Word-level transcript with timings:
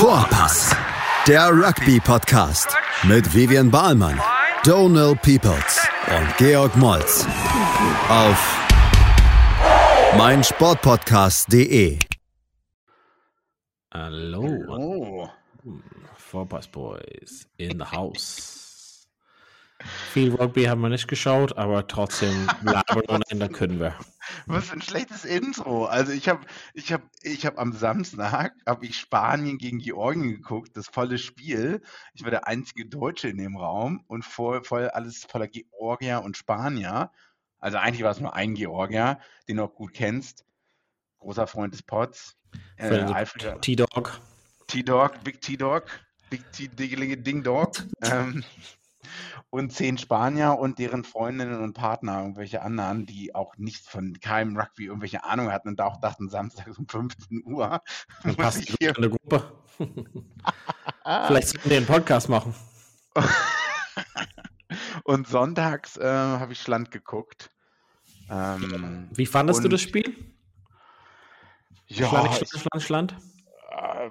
Vorpass, 0.00 0.74
der 1.28 1.50
Rugby-Podcast 1.50 2.74
mit 3.02 3.34
Vivian 3.34 3.70
Bahlmann, 3.70 4.18
Donal 4.64 5.14
Peoples 5.14 5.86
und 6.08 6.36
Georg 6.38 6.74
Moltz 6.78 7.26
auf 8.08 8.58
meinsportpodcast.de. 10.16 11.98
Hallo. 13.92 14.46
Oh. 14.70 15.28
Vorpass 16.16 16.66
Boys 16.66 17.46
in 17.58 17.78
the 17.78 17.84
house. 17.84 18.59
Viel 20.12 20.34
Rugby 20.34 20.64
haben 20.64 20.80
wir 20.80 20.88
nicht 20.88 21.08
geschaut, 21.08 21.56
aber 21.56 21.86
trotzdem 21.86 22.48
labern 22.62 23.02
ohne 23.08 23.24
Ende 23.28 23.48
können 23.48 23.80
wir. 23.80 23.94
Was 24.46 24.68
für 24.68 24.74
ein 24.74 24.82
schlechtes 24.82 25.24
Intro. 25.24 25.86
Also 25.86 26.12
ich 26.12 26.28
habe 26.28 26.44
ich 26.74 26.92
hab, 26.92 27.02
ich 27.22 27.46
hab 27.46 27.58
am 27.58 27.72
Samstag 27.72 28.52
habe 28.66 28.86
ich 28.86 28.98
Spanien 28.98 29.58
gegen 29.58 29.78
Georgien 29.78 30.30
geguckt, 30.30 30.76
das 30.76 30.88
volle 30.88 31.18
Spiel. 31.18 31.82
Ich 32.14 32.24
war 32.24 32.30
der 32.30 32.46
einzige 32.46 32.86
Deutsche 32.86 33.28
in 33.28 33.38
dem 33.38 33.56
Raum 33.56 34.04
und 34.06 34.24
voll, 34.24 34.62
voll 34.64 34.88
alles 34.88 35.24
voller 35.24 35.48
Georgier 35.48 36.22
und 36.22 36.36
Spanier. 36.36 37.10
Also 37.58 37.78
eigentlich 37.78 38.02
war 38.02 38.12
es 38.12 38.20
nur 38.20 38.34
ein 38.34 38.54
Georgier, 38.54 39.18
den 39.48 39.56
du 39.56 39.64
auch 39.64 39.74
gut 39.74 39.92
kennst. 39.94 40.44
Großer 41.18 41.46
Freund 41.46 41.74
des 41.74 41.82
Pots. 41.82 42.36
Äh, 42.76 43.06
T-Dog. 43.60 44.20
T-Dog, 44.66 45.24
Big 45.24 45.40
T-Dog, 45.40 45.84
Big 46.30 46.50
T-Ding 46.52 47.42
Dog. 47.42 47.72
ähm, 48.02 48.44
und 49.50 49.72
zehn 49.72 49.98
Spanier 49.98 50.58
und 50.58 50.78
deren 50.78 51.04
Freundinnen 51.04 51.60
und 51.62 51.74
Partner, 51.74 52.20
irgendwelche 52.20 52.62
anderen, 52.62 53.06
die 53.06 53.34
auch 53.34 53.56
nicht 53.56 53.86
von 53.86 54.18
keinem 54.20 54.56
Rugby 54.56 54.86
irgendwelche 54.86 55.24
Ahnung 55.24 55.50
hatten 55.50 55.68
und 55.68 55.80
auch 55.80 56.00
dachten, 56.00 56.28
Samstag 56.28 56.68
um 56.78 56.86
15 56.88 57.42
Uhr. 57.44 57.80
Dann 58.22 58.36
passt 58.36 58.62
ich 58.68 58.76
hier- 58.78 58.94
in 58.96 59.02
der 59.02 59.10
Gruppe. 59.10 59.52
Vielleicht 61.04 61.48
sollten 61.48 61.70
wir 61.70 61.76
einen 61.78 61.86
Podcast 61.86 62.28
machen. 62.28 62.54
Und 65.04 65.26
sonntags 65.26 65.96
äh, 65.96 66.04
habe 66.04 66.52
ich 66.52 66.60
Schland 66.60 66.90
geguckt. 66.90 67.50
Ähm, 68.30 69.08
Wie 69.12 69.26
fandest 69.26 69.64
du 69.64 69.68
das 69.68 69.80
Spiel? 69.80 70.14
ja, 71.88 72.08
Schland, 72.08 72.42
ich, 72.42 72.48
Schland, 72.48 72.82
Schland? 72.82 73.16
äh, 73.70 74.10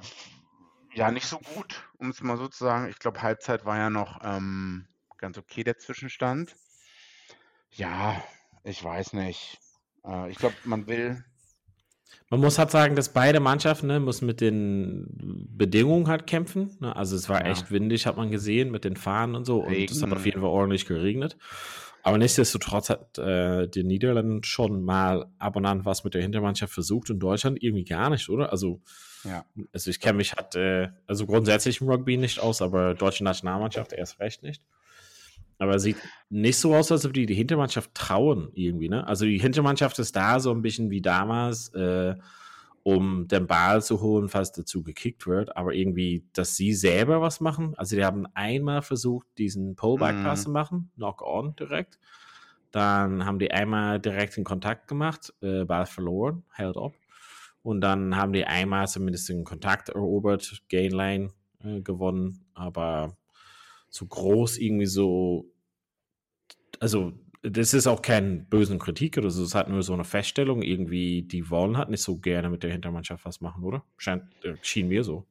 ja, 0.99 1.11
nicht 1.11 1.25
so 1.27 1.39
gut, 1.39 1.89
um 1.97 2.09
es 2.09 2.21
mal 2.21 2.37
so 2.37 2.47
zu 2.47 2.63
sagen. 2.63 2.87
Ich 2.89 2.99
glaube, 2.99 3.21
Halbzeit 3.21 3.65
war 3.65 3.77
ja 3.77 3.89
noch 3.89 4.19
ähm, 4.23 4.87
ganz 5.17 5.37
okay, 5.37 5.63
der 5.63 5.77
Zwischenstand. 5.77 6.55
Ja, 7.71 8.21
ich 8.63 8.83
weiß 8.83 9.13
nicht. 9.13 9.59
Äh, 10.05 10.29
ich 10.29 10.37
glaube, 10.37 10.55
man 10.65 10.87
will. 10.87 11.23
Man 12.31 12.41
muss 12.41 12.57
halt 12.59 12.71
sagen, 12.71 12.95
dass 12.95 13.09
beide 13.13 13.39
Mannschaften 13.39 13.87
ne, 13.87 13.99
müssen 13.99 14.25
mit 14.25 14.41
den 14.41 15.07
Bedingungen 15.49 16.07
halt 16.07 16.27
kämpfen. 16.27 16.75
Ne? 16.79 16.95
Also 16.95 17.15
es 17.15 17.29
war 17.29 17.41
Ja. 17.45 17.51
echt 17.51 17.71
windig, 17.71 18.05
hat 18.05 18.17
man 18.17 18.29
gesehen, 18.31 18.71
mit 18.71 18.83
den 18.83 18.97
Fahnen 18.97 19.35
und 19.35 19.45
so. 19.45 19.63
Und 19.63 19.73
es 19.73 20.01
hat 20.01 20.09
Regen. 20.09 20.13
auf 20.17 20.25
jeden 20.25 20.41
Fall 20.41 20.49
ordentlich 20.49 20.85
geregnet. 20.85 21.37
Aber 22.03 22.17
nichtsdestotrotz 22.17 22.89
hat 22.89 23.17
äh, 23.17 23.67
die 23.67 23.83
Niederlande 23.83 24.45
schon 24.45 24.83
mal 24.83 25.25
ab 25.37 25.55
und 25.55 25.65
an 25.65 25.85
was 25.85 26.03
mit 26.03 26.13
der 26.13 26.21
Hintermannschaft 26.21 26.73
versucht 26.73 27.09
und 27.09 27.19
Deutschland 27.19 27.61
irgendwie 27.61 27.83
gar 27.83 28.09
nicht, 28.09 28.29
oder? 28.29 28.51
Also, 28.51 28.81
Ja. 29.23 29.45
also 29.73 29.89
ich 29.89 29.99
kenne 29.99 30.17
mich 30.17 30.33
halt, 30.33 30.55
äh, 30.55 30.89
also 31.07 31.25
grundsätzlich 31.25 31.81
im 31.81 31.89
Rugby 31.89 32.17
nicht 32.17 32.39
aus, 32.39 32.61
aber 32.61 32.93
deutsche 32.93 33.23
Nationalmannschaft 33.23 33.91
erst 33.93 34.19
recht 34.19 34.43
nicht. 34.43 34.63
Aber 35.57 35.75
es 35.75 35.83
sieht 35.83 35.97
nicht 36.29 36.57
so 36.57 36.73
aus, 36.73 36.89
als 36.89 37.05
ob 37.05 37.13
die 37.13 37.25
die 37.25 37.35
Hintermannschaft 37.35 37.93
trauen 37.93 38.49
irgendwie, 38.53 38.87
ne? 38.87 39.05
Also 39.05 39.25
die 39.25 39.39
Hintermannschaft 39.39 39.99
ist 39.99 40.15
da 40.15 40.39
so 40.39 40.51
ein 40.51 40.61
bisschen 40.61 40.89
wie 40.89 41.01
damals, 41.01 41.73
äh, 41.73 42.15
um 42.83 43.27
den 43.27 43.47
Ball 43.47 43.81
zu 43.83 44.01
holen, 44.01 44.29
falls 44.29 44.51
dazu 44.51 44.83
gekickt 44.83 45.27
wird, 45.27 45.55
aber 45.57 45.73
irgendwie, 45.73 46.25
dass 46.33 46.55
sie 46.55 46.73
selber 46.73 47.21
was 47.21 47.39
machen. 47.41 47.73
Also 47.77 47.95
die 47.95 48.05
haben 48.05 48.25
einmal 48.33 48.81
versucht, 48.81 49.27
diesen 49.37 49.75
Pullback-Pass 49.75 50.41
Mhm. 50.41 50.43
zu 50.43 50.49
machen, 50.51 50.91
Knock-on 50.95 51.55
direkt. 51.55 51.99
Dann 52.71 53.25
haben 53.25 53.39
die 53.39 53.51
einmal 53.51 53.99
direkt 53.99 54.37
in 54.37 54.43
Kontakt 54.43 54.87
gemacht, 54.87 55.33
äh, 55.41 55.65
Ball 55.65 55.85
verloren, 55.87 56.43
held 56.53 56.77
up. 56.77 56.93
Und 57.63 57.81
dann 57.81 58.15
haben 58.15 58.33
die 58.33 58.45
einmal 58.45 58.87
zumindest 58.87 59.29
den 59.29 59.43
Kontakt 59.43 59.89
erobert, 59.89 60.63
Gainline 60.69 61.31
äh, 61.63 61.81
gewonnen, 61.81 62.45
aber 62.53 63.17
so 63.89 64.05
groß 64.05 64.57
irgendwie 64.57 64.85
so, 64.85 65.51
also 66.79 67.13
das 67.41 67.73
ist 67.73 67.87
auch 67.87 68.01
kein 68.01 68.45
bösen 68.45 68.79
Kritik 68.79 69.17
oder 69.17 69.29
so, 69.29 69.41
es 69.41 69.49
ist 69.49 69.55
halt 69.55 69.69
nur 69.69 69.83
so 69.83 69.93
eine 69.93 70.03
Feststellung, 70.03 70.61
irgendwie, 70.61 71.21
die 71.21 71.49
wollen 71.49 71.77
halt 71.77 71.89
nicht 71.89 72.03
so 72.03 72.17
gerne 72.17 72.49
mit 72.49 72.63
der 72.63 72.71
Hintermannschaft 72.71 73.25
was 73.25 73.41
machen, 73.41 73.63
oder? 73.63 73.83
Scheint, 73.97 74.23
äh, 74.43 74.55
schien 74.61 74.89
mir 74.89 75.03
so. 75.03 75.25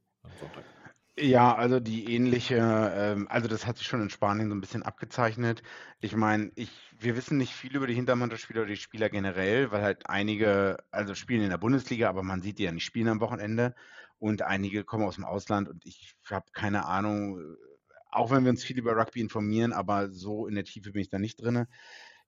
Ja, 1.20 1.54
also 1.54 1.80
die 1.80 2.14
ähnliche, 2.14 2.56
ähm, 2.94 3.26
also 3.28 3.48
das 3.48 3.66
hat 3.66 3.76
sich 3.76 3.88
schon 3.88 4.00
in 4.00 4.10
Spanien 4.10 4.48
so 4.48 4.54
ein 4.54 4.60
bisschen 4.60 4.84
abgezeichnet. 4.84 5.62
Ich 6.00 6.14
meine, 6.14 6.52
ich, 6.54 6.70
wir 6.98 7.16
wissen 7.16 7.38
nicht 7.38 7.52
viel 7.52 7.74
über 7.74 7.88
die 7.88 7.94
Hintermannschaftsspieler 7.94 8.60
oder 8.60 8.70
die 8.70 8.76
Spieler 8.76 9.10
generell, 9.10 9.72
weil 9.72 9.82
halt 9.82 10.08
einige, 10.08 10.78
also 10.92 11.14
spielen 11.14 11.42
in 11.42 11.50
der 11.50 11.58
Bundesliga, 11.58 12.08
aber 12.08 12.22
man 12.22 12.40
sieht 12.40 12.58
die 12.58 12.64
ja 12.64 12.72
nicht 12.72 12.84
spielen 12.84 13.08
am 13.08 13.20
Wochenende 13.20 13.74
und 14.20 14.42
einige 14.42 14.84
kommen 14.84 15.04
aus 15.04 15.16
dem 15.16 15.24
Ausland 15.24 15.68
und 15.68 15.84
ich 15.84 16.14
habe 16.30 16.46
keine 16.52 16.86
Ahnung, 16.86 17.56
auch 18.10 18.30
wenn 18.30 18.44
wir 18.44 18.50
uns 18.50 18.64
viel 18.64 18.78
über 18.78 18.96
Rugby 18.96 19.20
informieren, 19.20 19.72
aber 19.72 20.10
so 20.10 20.46
in 20.46 20.54
der 20.54 20.64
Tiefe 20.64 20.92
bin 20.92 21.02
ich 21.02 21.10
da 21.10 21.18
nicht 21.18 21.40
drinne. 21.40 21.68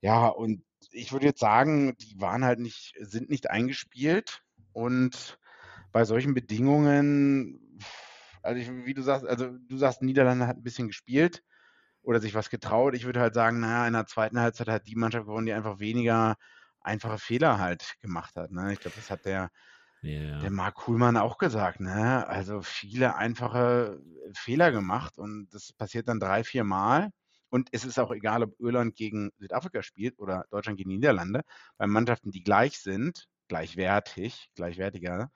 Ja, 0.01 0.27
und 0.27 0.63
ich 0.91 1.11
würde 1.11 1.27
jetzt 1.27 1.39
sagen, 1.39 1.95
die 1.97 2.19
waren 2.19 2.43
halt 2.43 2.59
nicht, 2.59 2.95
sind 2.99 3.29
nicht 3.29 3.49
eingespielt 3.49 4.41
und 4.73 5.39
bei 5.91 6.05
solchen 6.05 6.33
Bedingungen, 6.33 7.79
also 8.41 8.59
ich, 8.59 8.71
wie 8.85 8.93
du 8.93 9.01
sagst, 9.01 9.25
also 9.27 9.49
du 9.67 9.77
sagst, 9.77 10.01
Niederlande 10.01 10.47
hat 10.47 10.57
ein 10.57 10.63
bisschen 10.63 10.87
gespielt 10.87 11.43
oder 12.01 12.19
sich 12.19 12.33
was 12.33 12.49
getraut. 12.49 12.95
Ich 12.95 13.05
würde 13.05 13.19
halt 13.19 13.33
sagen, 13.33 13.59
naja, 13.59 13.87
in 13.87 13.93
der 13.93 14.07
zweiten 14.07 14.39
Halbzeit 14.39 14.69
hat 14.69 14.87
die 14.87 14.95
Mannschaft 14.95 15.25
gewonnen, 15.25 15.45
die 15.45 15.53
einfach 15.53 15.79
weniger 15.79 16.35
einfache 16.79 17.19
Fehler 17.19 17.59
halt 17.59 17.95
gemacht 17.99 18.35
hat. 18.35 18.51
Ne? 18.51 18.73
Ich 18.73 18.79
glaube, 18.79 18.95
das 18.95 19.11
hat 19.11 19.25
der, 19.25 19.51
Ja. 20.01 20.39
der 20.39 20.51
Marc 20.51 20.75
Kuhlmann 20.75 21.17
auch 21.17 21.37
gesagt. 21.37 21.79
Ne? 21.79 22.27
Also 22.27 22.61
viele 22.61 23.15
einfache 23.15 24.01
Fehler 24.33 24.71
gemacht 24.71 25.17
und 25.17 25.47
das 25.51 25.73
passiert 25.73 26.07
dann 26.07 26.19
drei, 26.19 26.43
vier 26.43 26.63
Mal. 26.63 27.11
Und 27.49 27.69
es 27.71 27.85
ist 27.85 27.99
auch 27.99 28.11
egal, 28.11 28.43
ob 28.43 28.59
Irland 28.59 28.95
gegen 28.95 29.31
Südafrika 29.37 29.83
spielt 29.83 30.17
oder 30.17 30.45
Deutschland 30.49 30.77
gegen 30.77 30.89
die 30.89 30.95
Niederlande. 30.95 31.41
Bei 31.77 31.85
Mannschaften, 31.85 32.31
die 32.31 32.43
gleich 32.43 32.79
sind, 32.79 33.27
gleichwertig, 33.49 34.49
gleichwertiger, 34.55 35.29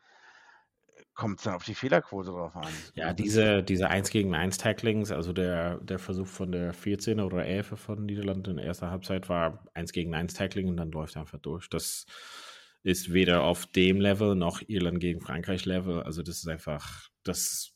kommt 1.13 1.39
es 1.39 1.43
dann 1.43 1.55
auf 1.55 1.65
die 1.65 1.75
Fehlerquote 1.75 2.31
drauf 2.31 2.55
an. 2.55 2.71
Ja, 2.93 3.13
diese, 3.13 3.63
diese 3.63 3.89
1 3.89 4.09
gegen 4.09 4.33
1 4.33 4.57
Tacklings, 4.57 5.11
also 5.11 5.33
der, 5.33 5.77
der 5.79 5.99
Versuch 5.99 6.27
von 6.27 6.51
der 6.51 6.73
14 6.73 7.19
oder 7.19 7.45
11 7.45 7.79
von 7.79 8.05
Niederlande 8.05 8.51
in 8.51 8.57
der 8.57 8.65
ersten 8.65 8.89
Halbzeit 8.89 9.29
war 9.29 9.65
1 9.73 9.91
gegen 9.91 10.15
1 10.15 10.33
Tackling 10.33 10.69
und 10.69 10.77
dann 10.77 10.91
läuft 10.91 11.15
er 11.15 11.21
einfach 11.21 11.39
durch. 11.39 11.69
Das 11.69 12.05
ist 12.85 13.11
weder 13.11 13.43
auf 13.43 13.65
dem 13.65 13.99
Level 13.99 14.35
noch 14.35 14.61
Irland 14.67 14.99
gegen 14.99 15.19
Frankreich 15.19 15.65
Level. 15.65 16.03
Also 16.03 16.21
das 16.21 16.37
ist 16.37 16.47
einfach, 16.47 17.09
das, 17.23 17.73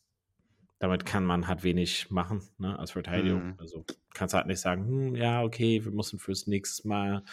damit 0.77 1.03
kann 1.03 1.25
man 1.25 1.47
halt 1.47 1.63
wenig 1.63 2.11
machen 2.11 2.47
ne, 2.59 2.77
als 2.77 2.91
Verteidigung. 2.91 3.47
Mhm. 3.47 3.55
Also 3.57 3.85
kannst 4.13 4.35
halt 4.35 4.45
nicht 4.45 4.59
sagen, 4.59 4.87
hm, 4.87 5.15
ja, 5.15 5.41
okay, 5.41 5.83
wir 5.83 5.91
müssen 5.91 6.19
fürs 6.19 6.45
nächste 6.45 6.87
Mal 6.87 7.23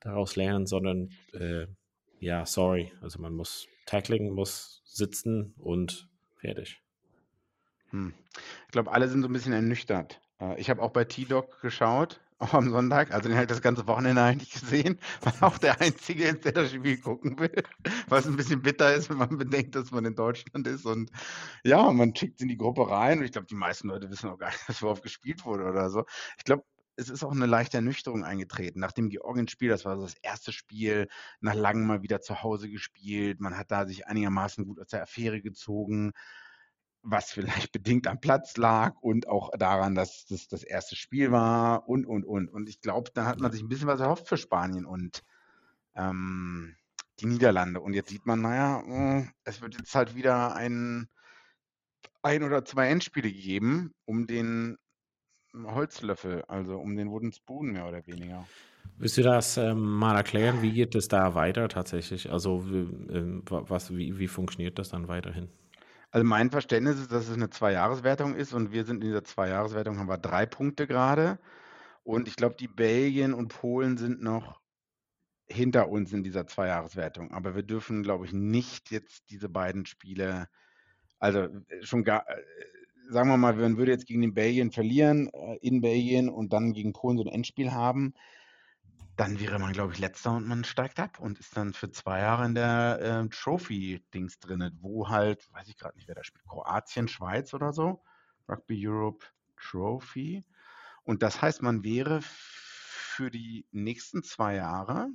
daraus 0.00 0.34
lernen, 0.34 0.66
sondern 0.66 1.10
äh, 1.32 1.68
ja, 2.18 2.44
sorry. 2.44 2.92
Also 3.00 3.20
man 3.20 3.34
muss 3.34 3.68
Tackling, 3.86 4.34
muss 4.34 4.82
sitzen 4.84 5.54
und 5.56 6.08
fertig. 6.34 6.82
Hm. 7.90 8.12
Ich 8.66 8.72
glaube, 8.72 8.90
alle 8.90 9.06
sind 9.06 9.22
so 9.22 9.28
ein 9.28 9.32
bisschen 9.32 9.52
ernüchtert. 9.52 10.20
Äh, 10.40 10.60
Ich 10.60 10.68
habe 10.68 10.82
auch 10.82 10.90
bei 10.90 11.04
T-Dog 11.04 11.60
geschaut, 11.60 12.20
auch 12.40 12.54
am 12.54 12.70
Sonntag, 12.70 13.12
also 13.12 13.28
den 13.28 13.36
habe 13.36 13.44
ich 13.44 13.48
das 13.48 13.62
ganze 13.62 13.86
Wochenende 13.86 14.22
eigentlich 14.22 14.50
gesehen, 14.50 14.98
weil 15.20 15.34
auch 15.40 15.58
der 15.58 15.80
Einzige 15.80 16.34
der 16.34 16.52
das 16.52 16.72
Spiel 16.72 16.98
gucken 16.98 17.38
will, 17.38 17.62
was 18.08 18.26
ein 18.26 18.36
bisschen 18.36 18.62
bitter 18.62 18.94
ist, 18.94 19.10
wenn 19.10 19.18
man 19.18 19.36
bedenkt, 19.36 19.74
dass 19.74 19.90
man 19.90 20.04
in 20.04 20.14
Deutschland 20.14 20.66
ist 20.66 20.86
und 20.86 21.10
ja, 21.64 21.90
man 21.92 22.14
schickt 22.14 22.40
in 22.40 22.48
die 22.48 22.56
Gruppe 22.56 22.90
rein 22.90 23.18
und 23.18 23.24
ich 23.24 23.32
glaube, 23.32 23.46
die 23.46 23.54
meisten 23.54 23.88
Leute 23.88 24.10
wissen 24.10 24.30
auch 24.30 24.38
gar 24.38 24.48
nicht, 24.48 24.68
dass 24.68 24.80
überhaupt 24.80 25.02
gespielt 25.02 25.44
wurde 25.44 25.64
oder 25.64 25.90
so. 25.90 26.04
Ich 26.38 26.44
glaube, 26.44 26.64
es 26.96 27.08
ist 27.08 27.24
auch 27.24 27.32
eine 27.32 27.46
leichte 27.46 27.78
Ernüchterung 27.78 28.24
eingetreten. 28.24 28.80
Nach 28.80 28.92
dem 28.92 29.08
Georgien-Spiel, 29.08 29.70
das 29.70 29.84
war 29.84 29.96
so 29.96 30.02
das 30.02 30.16
erste 30.22 30.52
Spiel, 30.52 31.08
nach 31.40 31.54
langem 31.54 31.86
mal 31.86 32.02
wieder 32.02 32.20
zu 32.20 32.42
Hause 32.42 32.68
gespielt. 32.68 33.40
Man 33.40 33.56
hat 33.56 33.70
da 33.70 33.86
sich 33.86 34.06
einigermaßen 34.06 34.66
gut 34.66 34.80
aus 34.80 34.88
der 34.88 35.02
Affäre 35.02 35.40
gezogen 35.40 36.12
was 37.02 37.32
vielleicht 37.32 37.72
bedingt 37.72 38.06
am 38.06 38.20
Platz 38.20 38.56
lag 38.56 38.94
und 39.00 39.28
auch 39.28 39.50
daran, 39.58 39.94
dass 39.94 40.26
das 40.26 40.48
das 40.48 40.62
erste 40.62 40.96
Spiel 40.96 41.32
war 41.32 41.88
und, 41.88 42.06
und, 42.06 42.24
und. 42.24 42.48
Und 42.48 42.68
ich 42.68 42.80
glaube, 42.80 43.10
da 43.14 43.26
hat 43.26 43.40
man 43.40 43.52
sich 43.52 43.62
ein 43.62 43.68
bisschen 43.68 43.88
was 43.88 44.00
erhofft 44.00 44.28
für 44.28 44.36
Spanien 44.36 44.84
und 44.86 45.22
ähm, 45.96 46.76
die 47.20 47.26
Niederlande. 47.26 47.80
Und 47.80 47.94
jetzt 47.94 48.10
sieht 48.10 48.26
man, 48.26 48.40
naja, 48.42 48.82
mh, 48.86 49.28
es 49.44 49.60
wird 49.62 49.76
jetzt 49.76 49.94
halt 49.94 50.14
wieder 50.16 50.54
ein, 50.56 51.08
ein 52.22 52.42
oder 52.42 52.64
zwei 52.64 52.88
Endspiele 52.88 53.30
geben, 53.30 53.92
um 54.06 54.26
den 54.26 54.78
Holzlöffel, 55.54 56.44
also 56.48 56.78
um 56.78 56.96
den 56.96 57.10
Wooden 57.10 57.32
Spoon 57.32 57.72
mehr 57.72 57.88
oder 57.88 58.06
weniger. 58.06 58.50
Willst 58.98 59.16
du 59.16 59.22
das 59.22 59.56
ähm, 59.56 59.80
mal 59.80 60.14
erklären? 60.16 60.62
Wie 60.62 60.72
geht 60.72 60.94
es 60.94 61.08
da 61.08 61.34
weiter 61.34 61.68
tatsächlich? 61.68 62.30
Also, 62.30 62.64
wa- 62.66 63.64
was, 63.68 63.94
wie, 63.96 64.18
wie 64.18 64.28
funktioniert 64.28 64.78
das 64.78 64.90
dann 64.90 65.08
weiterhin? 65.08 65.48
Also 66.10 66.26
mein 66.26 66.50
Verständnis 66.50 66.98
ist, 66.98 67.12
dass 67.12 67.28
es 67.28 67.34
eine 67.34 67.50
Zwei-Jahres-Wertung 67.50 68.34
ist 68.34 68.52
und 68.52 68.72
wir 68.72 68.84
sind 68.84 68.96
in 68.96 69.08
dieser 69.08 69.24
Zwei-Jahres-Wertung, 69.24 69.98
haben 69.98 70.08
wir 70.08 70.18
drei 70.18 70.44
Punkte 70.44 70.86
gerade. 70.86 71.38
Und 72.02 72.26
ich 72.26 72.36
glaube, 72.36 72.56
die 72.58 72.68
Belgien 72.68 73.32
und 73.32 73.48
Polen 73.48 73.96
sind 73.96 74.22
noch 74.22 74.60
hinter 75.46 75.88
uns 75.88 76.12
in 76.12 76.24
dieser 76.24 76.46
Zwei-Jahres-Wertung. 76.46 77.32
Aber 77.32 77.54
wir 77.54 77.62
dürfen, 77.62 78.02
glaube 78.02 78.24
ich, 78.24 78.32
nicht 78.32 78.90
jetzt 78.90 79.30
diese 79.30 79.48
beiden 79.48 79.86
Spiele, 79.86 80.48
also 81.18 81.40
äh, 81.40 81.82
schon 81.82 82.04
gar, 82.04 82.28
äh, 82.28 82.42
sagen 83.10 83.28
wir 83.28 83.36
mal, 83.36 83.54
man 83.54 83.76
würde 83.76 83.92
jetzt 83.92 84.06
gegen 84.06 84.22
den 84.22 84.34
Belgien 84.34 84.72
verlieren, 84.72 85.28
äh, 85.32 85.58
in 85.60 85.80
Belgien 85.80 86.28
und 86.28 86.52
dann 86.52 86.72
gegen 86.72 86.92
Polen 86.92 87.18
so 87.18 87.24
ein 87.24 87.32
Endspiel 87.32 87.72
haben, 87.72 88.14
dann 89.20 89.38
wäre 89.38 89.58
man, 89.58 89.74
glaube 89.74 89.92
ich, 89.92 89.98
letzter 89.98 90.32
und 90.32 90.48
man 90.48 90.64
steigt 90.64 90.98
ab 90.98 91.20
und 91.20 91.38
ist 91.38 91.54
dann 91.54 91.74
für 91.74 91.90
zwei 91.90 92.20
Jahre 92.20 92.46
in 92.46 92.54
der 92.54 93.00
äh, 93.02 93.28
Trophy-Dings 93.28 94.38
drin, 94.38 94.78
wo 94.80 95.10
halt, 95.10 95.46
weiß 95.52 95.68
ich 95.68 95.76
gerade 95.76 95.94
nicht, 95.96 96.08
wer 96.08 96.14
da 96.14 96.24
spielt, 96.24 96.46
Kroatien, 96.46 97.06
Schweiz 97.06 97.52
oder 97.52 97.74
so, 97.74 98.02
Rugby 98.48 98.88
Europe 98.88 99.26
Trophy. 99.58 100.42
Und 101.02 101.22
das 101.22 101.42
heißt, 101.42 101.60
man 101.60 101.84
wäre 101.84 102.20
für 102.22 103.30
die 103.30 103.66
nächsten 103.72 104.22
zwei 104.22 104.54
Jahre 104.54 105.10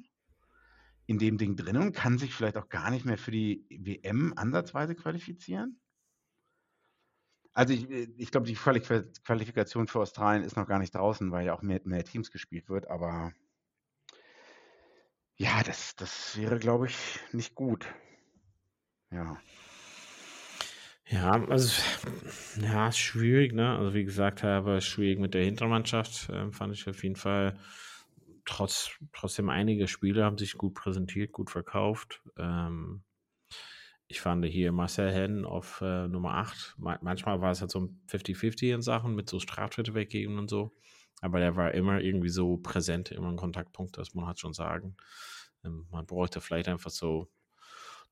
in 1.07 1.17
dem 1.17 1.39
Ding 1.39 1.55
drin 1.55 1.77
und 1.77 1.95
kann 1.95 2.19
sich 2.19 2.31
vielleicht 2.31 2.57
auch 2.57 2.69
gar 2.69 2.91
nicht 2.91 3.05
mehr 3.05 3.17
für 3.17 3.31
die 3.31 3.65
WM 3.71 4.33
ansatzweise 4.35 4.93
qualifizieren. 4.93 5.79
Also 7.53 7.73
ich, 7.73 7.89
ich 7.89 8.29
glaube, 8.29 8.45
die 8.45 8.53
Qualifikation 8.53 9.87
für 9.87 10.01
Australien 10.01 10.43
ist 10.43 10.57
noch 10.57 10.67
gar 10.67 10.77
nicht 10.77 10.93
draußen, 10.93 11.31
weil 11.31 11.47
ja 11.47 11.55
auch 11.55 11.63
mehr, 11.63 11.81
mehr 11.85 12.03
Teams 12.03 12.29
gespielt 12.29 12.69
wird, 12.69 12.87
aber 12.87 13.33
ja, 15.37 15.63
das 15.63 15.95
das 15.95 16.37
wäre, 16.37 16.59
glaube 16.59 16.87
ich, 16.87 16.95
nicht 17.31 17.55
gut. 17.55 17.85
Ja. 19.11 19.37
Ja, 21.07 21.33
also 21.49 21.81
ja, 22.59 22.91
schwierig, 22.91 23.53
ne? 23.53 23.77
Also 23.77 23.93
wie 23.93 24.05
gesagt 24.05 24.41
habe, 24.41 24.81
schwierig 24.81 25.19
mit 25.19 25.35
der 25.35 25.43
Hintermannschaft, 25.43 26.29
ähm, 26.33 26.51
fand 26.51 26.73
ich 26.73 26.87
auf 26.89 27.03
jeden 27.03 27.15
Fall. 27.15 27.59
Trotz, 28.43 28.91
trotzdem 29.13 29.49
einige 29.49 29.87
Spiele 29.87 30.23
haben 30.23 30.37
sich 30.37 30.57
gut 30.57 30.75
präsentiert, 30.75 31.31
gut 31.31 31.49
verkauft. 31.51 32.21
Ähm, 32.37 33.03
ich 34.07 34.21
fand 34.21 34.45
hier 34.45 34.71
Marcel 34.71 35.11
Hen 35.11 35.45
auf 35.45 35.81
äh, 35.81 36.07
Nummer 36.07 36.35
8. 36.35 36.75
Ma 36.77 36.97
manchmal 37.01 37.41
war 37.41 37.51
es 37.51 37.61
halt 37.61 37.71
so 37.71 37.81
ein 37.81 38.01
50-50 38.07 38.73
in 38.73 38.81
Sachen 38.81 39.15
mit 39.15 39.29
so 39.29 39.39
Straftritte 39.39 39.93
weggeben 39.93 40.37
und 40.37 40.49
so. 40.49 40.75
Aber 41.21 41.39
der 41.39 41.55
war 41.55 41.73
immer 41.73 42.01
irgendwie 42.01 42.29
so 42.29 42.57
präsent, 42.57 43.11
immer 43.11 43.29
ein 43.29 43.37
Kontaktpunkt, 43.37 43.97
das 43.97 44.13
muss 44.13 44.21
man 44.21 44.27
halt 44.27 44.39
schon 44.39 44.53
sagen. 44.53 44.95
Ähm, 45.63 45.87
man 45.91 46.05
bräuchte 46.05 46.41
vielleicht 46.41 46.67
einfach 46.67 46.91
so 46.91 47.29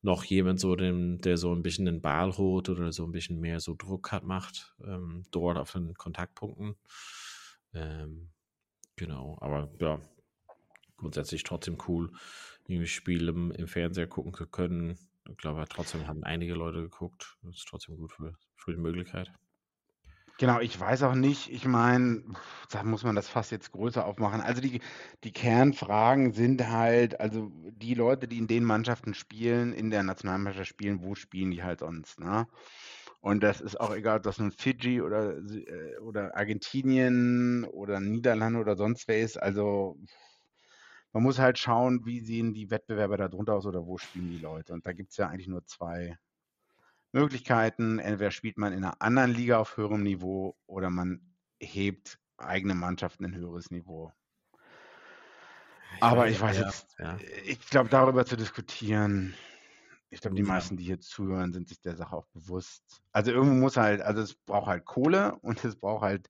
noch 0.01 0.25
jemand, 0.25 0.59
so 0.59 0.75
den, 0.75 1.19
der 1.19 1.37
so 1.37 1.53
ein 1.53 1.63
bisschen 1.63 1.85
den 1.85 2.01
Ball 2.01 2.37
holt 2.37 2.69
oder 2.69 2.91
so 2.91 3.05
ein 3.05 3.11
bisschen 3.11 3.39
mehr 3.39 3.59
so 3.59 3.73
Druck 3.73 4.11
hat, 4.11 4.23
macht, 4.23 4.75
ähm, 4.83 5.23
dort 5.31 5.57
auf 5.57 5.71
den 5.71 5.93
Kontaktpunkten. 5.93 6.75
Ähm, 7.73 8.29
genau, 8.97 9.37
aber 9.39 9.71
ja, 9.79 10.01
grundsätzlich 10.97 11.43
trotzdem 11.43 11.77
cool, 11.87 12.11
irgendwie 12.67 12.87
Spiele 12.87 13.31
im, 13.31 13.51
im 13.51 13.67
Fernseher 13.67 14.07
gucken 14.07 14.33
zu 14.33 14.45
können. 14.45 14.97
Ich 15.29 15.37
glaube, 15.37 15.63
trotzdem 15.69 16.05
haben 16.05 16.23
einige 16.23 16.53
Leute 16.53 16.81
geguckt. 16.81 17.37
Das 17.43 17.55
ist 17.55 17.67
trotzdem 17.67 17.95
gut 17.95 18.11
für, 18.11 18.33
für 18.57 18.73
die 18.73 18.81
Möglichkeit. 18.81 19.31
Genau, 20.39 20.59
ich 20.59 20.77
weiß 20.79 21.03
auch 21.03 21.13
nicht, 21.13 21.51
ich 21.51 21.65
meine, 21.65 22.23
da 22.71 22.83
muss 22.83 23.03
man 23.03 23.15
das 23.15 23.29
fast 23.29 23.51
jetzt 23.51 23.71
größer 23.71 24.03
aufmachen. 24.05 24.41
Also 24.41 24.61
die, 24.61 24.81
die 25.23 25.31
Kernfragen 25.31 26.33
sind 26.33 26.67
halt, 26.69 27.19
also 27.19 27.51
die 27.53 27.93
Leute, 27.93 28.27
die 28.27 28.39
in 28.39 28.47
den 28.47 28.63
Mannschaften 28.63 29.13
spielen, 29.13 29.73
in 29.73 29.91
der 29.91 30.01
Nationalmannschaft 30.01 30.67
spielen, 30.67 31.03
wo 31.03 31.13
spielen 31.13 31.51
die 31.51 31.61
halt 31.63 31.79
sonst, 31.81 32.19
ne? 32.19 32.47
Und 33.21 33.43
das 33.43 33.61
ist 33.61 33.79
auch 33.79 33.95
egal, 33.95 34.17
ob 34.17 34.23
das 34.23 34.39
nun 34.39 34.51
Fidschi 34.51 35.01
oder, 35.01 35.37
äh, 35.37 35.97
oder 35.99 36.35
Argentinien 36.35 37.65
oder 37.65 37.99
Niederlande 38.01 38.59
oder 38.59 38.75
sonst 38.75 39.07
wer 39.07 39.21
ist. 39.21 39.41
Also 39.41 39.97
man 41.13 41.23
muss 41.23 41.39
halt 41.39 41.57
schauen, 41.59 42.05
wie 42.05 42.19
sehen 42.19 42.53
die 42.53 42.69
Wettbewerber 42.69 43.17
da 43.17 43.27
drunter 43.29 43.53
aus 43.55 43.65
oder 43.65 43.85
wo 43.85 43.97
spielen 43.97 44.27
die 44.29 44.37
Leute. 44.39 44.73
Und 44.73 44.85
da 44.85 44.93
gibt 44.93 45.11
es 45.11 45.17
ja 45.17 45.27
eigentlich 45.27 45.47
nur 45.47 45.65
zwei 45.65 46.17
Möglichkeiten. 47.13 47.99
Entweder 47.99 48.31
spielt 48.31 48.57
man 48.57 48.73
in 48.73 48.83
einer 48.83 49.01
anderen 49.01 49.31
Liga 49.31 49.59
auf 49.59 49.77
höherem 49.77 50.03
Niveau 50.03 50.57
oder 50.65 50.89
man 50.89 51.21
hebt 51.59 52.19
eigene 52.37 52.75
Mannschaften 52.75 53.23
in 53.23 53.35
höheres 53.35 53.71
Niveau. 53.71 54.11
Ich 55.95 56.03
Aber 56.03 56.27
ich 56.27 56.41
weiß 56.41 56.57
ja, 56.57 56.65
jetzt, 56.65 56.95
ja. 56.99 57.17
ich 57.45 57.59
glaube, 57.69 57.89
darüber 57.89 58.25
zu 58.25 58.35
diskutieren, 58.35 59.35
ich 60.09 60.21
glaube, 60.21 60.35
die 60.35 60.43
meisten, 60.43 60.77
die 60.77 60.83
hier 60.83 60.99
zuhören, 60.99 61.53
sind 61.53 61.67
sich 61.69 61.81
der 61.81 61.95
Sache 61.95 62.15
auch 62.15 62.27
bewusst. 62.33 63.01
Also 63.11 63.31
irgendwo 63.31 63.55
muss 63.55 63.77
halt, 63.77 64.01
also 64.01 64.21
es 64.21 64.35
braucht 64.35 64.67
halt 64.67 64.85
Kohle 64.85 65.35
und 65.41 65.63
es 65.63 65.75
braucht 65.75 66.03
halt 66.03 66.29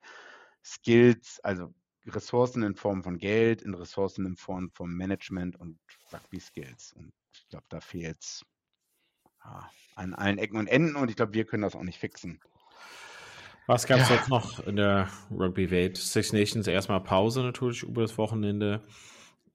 Skills, 0.64 1.40
also 1.44 1.74
Ressourcen 2.06 2.64
in 2.64 2.76
Form 2.76 3.04
von 3.04 3.18
Geld, 3.18 3.62
in 3.62 3.74
Ressourcen 3.74 4.26
in 4.26 4.36
Form 4.36 4.70
von 4.72 4.94
Management 4.94 5.58
und 5.58 5.80
Rugby-Skills. 6.12 6.94
Und 6.94 7.14
ich 7.34 7.48
glaube, 7.50 7.66
da 7.70 7.80
fehlt 7.80 8.22
es 8.22 8.46
ja, 9.44 9.70
an 9.96 10.14
allen 10.14 10.38
Ecken 10.38 10.58
und 10.58 10.68
Enden 10.68 10.96
und 10.96 11.10
ich 11.10 11.16
glaube, 11.16 11.34
wir 11.34 11.46
können 11.46 11.64
das 11.64 11.76
auch 11.76 11.84
nicht 11.84 12.00
fixen. 12.00 12.40
Was 13.66 13.88
gab 13.88 14.00
es 14.00 14.10
ja. 14.10 14.16
jetzt 14.16 14.30
noch 14.30 14.60
in 14.66 14.76
der 14.76 15.10
Rugby-Welt? 15.32 15.98
Six 15.98 16.34
Nations 16.34 16.68
erstmal 16.68 17.02
Pause 17.02 17.42
natürlich 17.42 17.84
über 17.84 18.02
das 18.02 18.18
Wochenende. 18.18 18.82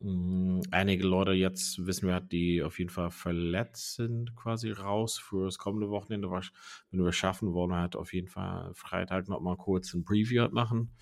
Mm, 0.00 0.60
einige 0.70 1.06
Leute 1.06 1.32
jetzt 1.32 1.84
wissen 1.84 2.08
wir, 2.08 2.20
die 2.20 2.62
auf 2.62 2.78
jeden 2.78 2.90
Fall 2.90 3.10
verletzt 3.10 3.96
sind, 3.96 4.34
quasi 4.34 4.70
raus 4.70 5.18
für 5.18 5.46
das 5.46 5.58
kommende 5.58 5.90
Wochenende. 5.90 6.30
Wenn 6.30 7.00
wir 7.00 7.08
es 7.08 7.16
schaffen, 7.16 7.52
wollen 7.52 7.70
wir 7.70 7.80
halt 7.80 7.96
auf 7.96 8.14
jeden 8.14 8.28
Fall 8.28 8.70
Freitag 8.74 9.28
noch 9.28 9.40
mal 9.40 9.56
kurz 9.56 9.92
ein 9.92 10.04
Preview 10.04 10.48
machen. 10.50 10.92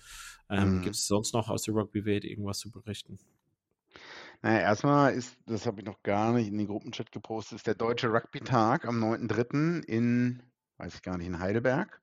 Ähm, 0.49 0.77
mhm. 0.77 0.81
Gibt 0.81 0.95
es 0.95 1.07
sonst 1.07 1.33
noch 1.33 1.49
aus 1.49 1.63
der 1.63 1.75
Rugby-Welt 1.75 2.25
irgendwas 2.25 2.59
zu 2.59 2.71
berichten? 2.71 3.19
Naja, 4.41 4.59
erstmal 4.59 5.13
ist, 5.13 5.35
das 5.47 5.65
habe 5.65 5.81
ich 5.81 5.85
noch 5.85 6.03
gar 6.03 6.31
nicht 6.31 6.47
in 6.47 6.57
den 6.57 6.67
Gruppenchat 6.67 7.11
gepostet, 7.11 7.57
ist 7.57 7.67
der 7.67 7.75
Deutsche 7.75 8.11
Rugby-Tag 8.11 8.85
am 8.85 9.03
9.3. 9.03 9.83
in, 9.83 10.43
weiß 10.77 10.95
ich 10.95 11.01
gar 11.01 11.17
nicht, 11.17 11.27
in 11.27 11.39
Heidelberg. 11.39 12.01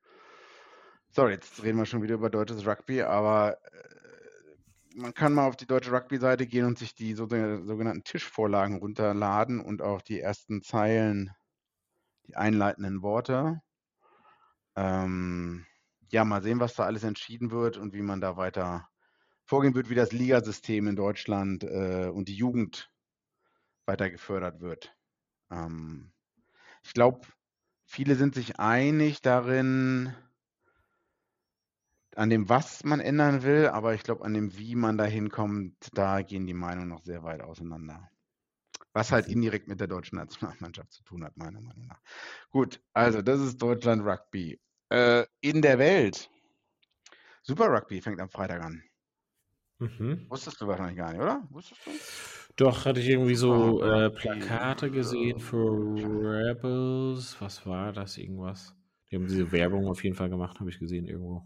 Sorry, 1.10 1.34
jetzt 1.34 1.62
reden 1.62 1.78
wir 1.78 1.86
schon 1.86 2.02
wieder 2.02 2.14
über 2.14 2.30
deutsches 2.30 2.66
Rugby, 2.66 3.02
aber 3.02 3.56
äh, 3.62 4.96
man 4.96 5.14
kann 5.14 5.32
mal 5.32 5.46
auf 5.46 5.54
die 5.54 5.66
deutsche 5.66 5.92
Rugby-Seite 5.92 6.46
gehen 6.46 6.66
und 6.66 6.76
sich 6.76 6.96
die 6.96 7.14
so, 7.14 7.28
sogenannten 7.28 8.02
Tischvorlagen 8.02 8.78
runterladen 8.78 9.60
und 9.60 9.80
auch 9.80 10.02
die 10.02 10.20
ersten 10.20 10.60
Zeilen, 10.60 11.30
die 12.26 12.34
einleitenden 12.34 13.02
Worte. 13.02 13.60
Ähm, 14.74 15.66
ja, 16.10 16.24
mal 16.24 16.42
sehen, 16.42 16.58
was 16.58 16.74
da 16.74 16.84
alles 16.84 17.04
entschieden 17.04 17.52
wird 17.52 17.76
und 17.76 17.92
wie 17.92 18.02
man 18.02 18.20
da 18.20 18.36
weiter 18.36 18.88
vorgehen 19.44 19.74
wird, 19.74 19.90
wie 19.90 19.94
das 19.94 20.12
Ligasystem 20.12 20.88
in 20.88 20.96
Deutschland 20.96 21.64
äh, 21.64 22.08
und 22.12 22.28
die 22.28 22.34
Jugend 22.34 22.90
weiter 23.86 24.10
gefördert 24.10 24.60
wird. 24.60 24.96
Ähm, 25.50 26.12
ich 26.82 26.92
glaube, 26.92 27.26
viele 27.84 28.14
sind 28.14 28.34
sich 28.34 28.58
einig 28.58 29.20
darin, 29.22 30.14
an 32.16 32.30
dem, 32.30 32.48
was 32.48 32.84
man 32.84 33.00
ändern 33.00 33.42
will, 33.42 33.68
aber 33.68 33.94
ich 33.94 34.02
glaube, 34.02 34.24
an 34.24 34.34
dem, 34.34 34.56
wie 34.56 34.74
man 34.74 34.96
da 34.96 35.04
hinkommt, 35.04 35.74
da 35.94 36.22
gehen 36.22 36.46
die 36.46 36.54
Meinungen 36.54 36.88
noch 36.88 37.02
sehr 37.02 37.22
weit 37.22 37.40
auseinander. 37.40 38.08
Was 38.92 39.10
halt 39.10 39.26
indirekt 39.26 39.66
mit 39.66 39.80
der 39.80 39.88
deutschen 39.88 40.18
Nationalmannschaft 40.18 40.92
zu 40.92 41.02
tun 41.02 41.24
hat, 41.24 41.36
meiner 41.36 41.60
Meinung 41.60 41.86
nach. 41.86 42.00
Gut, 42.50 42.80
also 42.92 43.22
das 43.22 43.40
ist 43.40 43.60
Deutschland 43.60 44.04
Rugby. 44.04 44.60
Äh, 44.90 45.24
in 45.40 45.62
der 45.62 45.78
Welt. 45.78 46.30
Super 47.42 47.66
Rugby 47.66 48.00
fängt 48.00 48.20
am 48.20 48.30
Freitag 48.30 48.62
an. 48.62 48.84
Mhm. 49.78 50.26
Wusstest 50.28 50.60
du 50.60 50.66
wahrscheinlich 50.66 50.96
gar 50.96 51.12
nicht, 51.12 51.20
oder? 51.20 51.46
Wusstest 51.50 51.80
du? 51.86 51.90
Doch, 52.56 52.84
hatte 52.84 53.00
ich 53.00 53.08
irgendwie 53.08 53.34
so 53.34 53.52
oh, 53.52 53.82
äh, 53.82 54.10
Plakate 54.10 54.90
gesehen 54.90 55.40
für 55.40 55.60
Rebels. 55.60 57.36
Was 57.40 57.66
war 57.66 57.92
das? 57.92 58.16
Irgendwas? 58.16 58.74
Die 59.10 59.16
haben 59.16 59.26
diese 59.26 59.50
Werbung 59.50 59.88
auf 59.88 60.04
jeden 60.04 60.14
Fall 60.14 60.30
gemacht, 60.30 60.60
habe 60.60 60.70
ich 60.70 60.78
gesehen 60.78 61.06
irgendwo. 61.06 61.42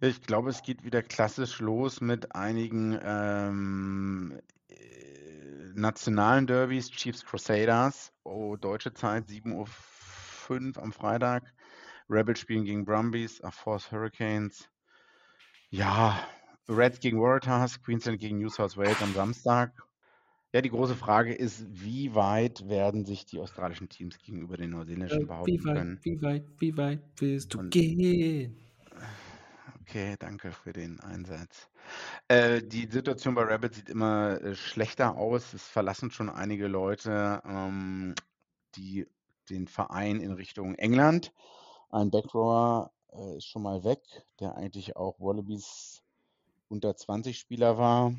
Ich 0.00 0.22
glaube, 0.22 0.50
es 0.50 0.62
geht 0.62 0.84
wieder 0.84 1.02
klassisch 1.02 1.60
los 1.60 2.00
mit 2.00 2.34
einigen 2.34 2.98
ähm, 3.02 4.40
äh, 4.68 5.72
nationalen 5.74 6.46
Derbys, 6.46 6.90
Chiefs 6.90 7.24
Crusaders, 7.24 8.12
oh, 8.22 8.56
deutsche 8.56 8.94
Zeit, 8.94 9.26
7.05 9.28 10.76
Uhr 10.76 10.82
am 10.82 10.92
Freitag. 10.92 11.52
Rebels 12.08 12.38
spielen 12.38 12.64
gegen 12.64 12.84
Brumbies, 12.84 13.42
Force 13.50 13.92
Hurricanes. 13.92 14.70
Ja, 15.68 16.18
Reds 16.68 17.00
gegen 17.00 17.20
Waratahs, 17.20 17.82
Queensland 17.82 18.18
gegen 18.18 18.38
New 18.38 18.48
South 18.48 18.76
Wales 18.76 19.00
am 19.02 19.14
Samstag. 19.14 19.72
Ja, 20.52 20.62
die 20.62 20.70
große 20.70 20.94
Frage 20.94 21.34
ist, 21.34 21.66
wie 21.68 22.14
weit 22.14 22.68
werden 22.68 23.04
sich 23.04 23.26
die 23.26 23.38
australischen 23.38 23.88
Teams 23.88 24.18
gegenüber 24.18 24.56
den 24.56 24.70
neuseeländischen 24.70 25.22
äh, 25.22 25.26
behaupten 25.26 25.52
wie 25.52 25.64
weit, 25.64 25.74
können? 25.74 26.00
Wie 26.02 26.22
weit, 26.22 26.44
wie 26.58 26.76
weit 26.76 27.00
willst 27.16 27.52
du 27.52 27.58
Und, 27.58 27.70
gehen? 27.70 28.56
Okay, 29.82 30.16
danke 30.18 30.52
für 30.52 30.72
den 30.72 31.00
Einsatz. 31.00 31.68
Äh, 32.28 32.62
die 32.62 32.86
Situation 32.90 33.34
bei 33.34 33.42
Rabbit 33.42 33.74
sieht 33.74 33.88
immer 33.88 34.40
äh, 34.40 34.54
schlechter 34.54 35.16
aus. 35.16 35.54
Es 35.54 35.66
verlassen 35.66 36.10
schon 36.10 36.28
einige 36.30 36.66
Leute 36.66 37.42
ähm, 37.44 38.14
die 38.74 39.06
den 39.50 39.66
Verein 39.66 40.20
in 40.20 40.32
Richtung 40.32 40.74
England. 40.74 41.32
Ein 41.90 42.10
Backrower 42.10 42.92
äh, 43.12 43.36
ist 43.36 43.46
schon 43.46 43.62
mal 43.62 43.84
weg, 43.84 44.00
der 44.40 44.56
eigentlich 44.56 44.96
auch 44.96 45.18
Wallabies 45.20 46.02
unter 46.68 46.96
20 46.96 47.38
Spieler 47.38 47.78
war. 47.78 48.14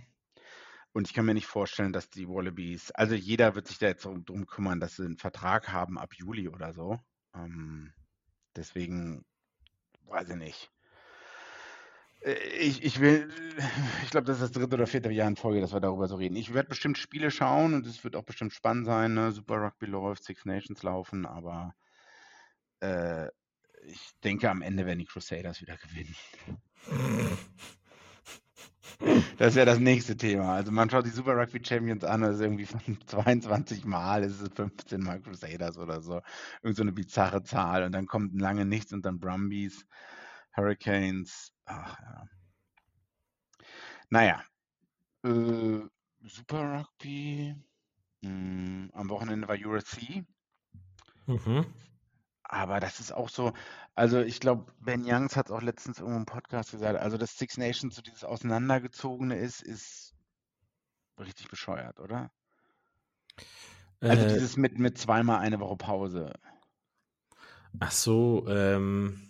Und 0.91 1.07
ich 1.07 1.13
kann 1.13 1.25
mir 1.25 1.33
nicht 1.33 1.45
vorstellen, 1.45 1.93
dass 1.93 2.09
die 2.09 2.27
Wallabies, 2.27 2.91
also 2.91 3.13
jeder 3.13 3.55
wird 3.55 3.67
sich 3.67 3.77
da 3.77 3.87
jetzt 3.87 4.05
drum 4.05 4.47
kümmern, 4.47 4.79
dass 4.79 4.95
sie 4.95 5.05
einen 5.05 5.17
Vertrag 5.17 5.71
haben 5.71 5.99
ab 5.99 6.15
Juli 6.15 6.49
oder 6.49 6.73
so. 6.73 6.99
Ähm, 7.35 7.93
deswegen 8.55 9.23
weiß 10.05 10.29
ich 10.29 10.35
nicht. 10.35 10.71
Äh, 12.21 12.33
ich, 12.57 12.83
ich 12.83 12.99
will, 12.99 13.29
ich 14.03 14.09
glaube, 14.09 14.25
das 14.25 14.37
ist 14.37 14.43
das 14.43 14.51
dritte 14.51 14.75
oder 14.75 14.87
vierte 14.87 15.11
Jahr 15.11 15.27
in 15.27 15.35
Folge, 15.35 15.61
dass 15.61 15.73
wir 15.73 15.79
darüber 15.79 16.07
so 16.07 16.15
reden. 16.15 16.35
Ich 16.35 16.53
werde 16.53 16.69
bestimmt 16.69 16.97
Spiele 16.97 17.31
schauen 17.31 17.73
und 17.73 17.85
es 17.85 18.03
wird 18.03 18.15
auch 18.15 18.23
bestimmt 18.23 18.53
spannend 18.53 18.85
sein. 18.85 19.13
Ne? 19.13 19.31
Super 19.31 19.61
Rugby 19.61 19.85
läuft, 19.85 20.23
Six 20.23 20.45
Nations 20.45 20.83
laufen, 20.83 21.25
aber 21.25 21.75
äh, 22.81 23.27
ich 23.83 24.11
denke, 24.23 24.49
am 24.49 24.61
Ende 24.61 24.85
werden 24.85 24.99
die 24.99 25.05
Crusaders 25.05 25.61
wieder 25.61 25.77
gewinnen. 25.87 26.15
Das 29.37 29.55
wäre 29.55 29.65
das 29.65 29.79
nächste 29.79 30.17
Thema. 30.17 30.55
Also 30.55 30.71
man 30.71 30.89
schaut 30.89 31.05
die 31.05 31.11
Super 31.11 31.37
Rugby 31.37 31.63
Champions 31.63 32.03
an, 32.03 32.21
das 32.21 32.35
ist 32.35 32.41
irgendwie 32.41 32.65
von 32.65 32.81
22 33.07 33.85
Mal, 33.85 34.23
ist 34.23 34.41
es 34.41 34.49
15 34.53 35.01
Mal 35.01 35.21
Crusaders 35.21 35.77
oder 35.77 36.01
so. 36.01 36.21
Irgend 36.61 36.77
so 36.77 36.83
eine 36.83 36.91
bizarre 36.91 37.43
Zahl. 37.43 37.83
Und 37.83 37.93
dann 37.93 38.05
kommt 38.05 38.39
lange 38.39 38.65
nichts 38.65 38.91
und 38.91 39.05
dann 39.05 39.19
Brumbies, 39.19 39.85
Hurricanes. 40.55 41.53
Ach 41.65 41.97
ja. 41.99 42.27
Naja. 44.09 44.43
Äh, 45.23 45.81
Super 46.21 46.79
Rugby. 46.79 47.55
Hm, 48.23 48.91
am 48.93 49.09
Wochenende 49.09 49.47
war 49.47 49.55
USC. 49.55 50.25
Mhm. 51.27 51.65
Aber 52.43 52.79
das 52.79 52.99
ist 52.99 53.11
auch 53.11 53.29
so, 53.29 53.53
also 53.99 54.21
ich 54.21 54.39
glaube, 54.39 54.71
Ben 54.79 55.03
Youngs 55.05 55.35
hat 55.35 55.47
es 55.47 55.51
auch 55.51 55.61
letztens 55.61 55.99
irgendwo 55.99 56.19
im 56.19 56.25
Podcast 56.25 56.71
gesagt, 56.71 56.97
also 56.97 57.17
dass 57.17 57.37
Six 57.37 57.57
Nations 57.57 57.95
so 57.95 58.01
dieses 58.01 58.23
Auseinandergezogene 58.23 59.37
ist, 59.37 59.61
ist 59.61 60.15
richtig 61.19 61.49
bescheuert, 61.49 61.99
oder? 61.99 62.31
Also 63.99 64.23
Äh, 64.23 64.29
dieses 64.29 64.55
mit, 64.55 64.79
mit 64.79 64.97
zweimal 64.97 65.39
eine 65.39 65.59
Woche 65.59 65.75
Pause. 65.75 66.33
ach 67.81 67.91
so, 67.91 68.47
ähm, 68.47 69.21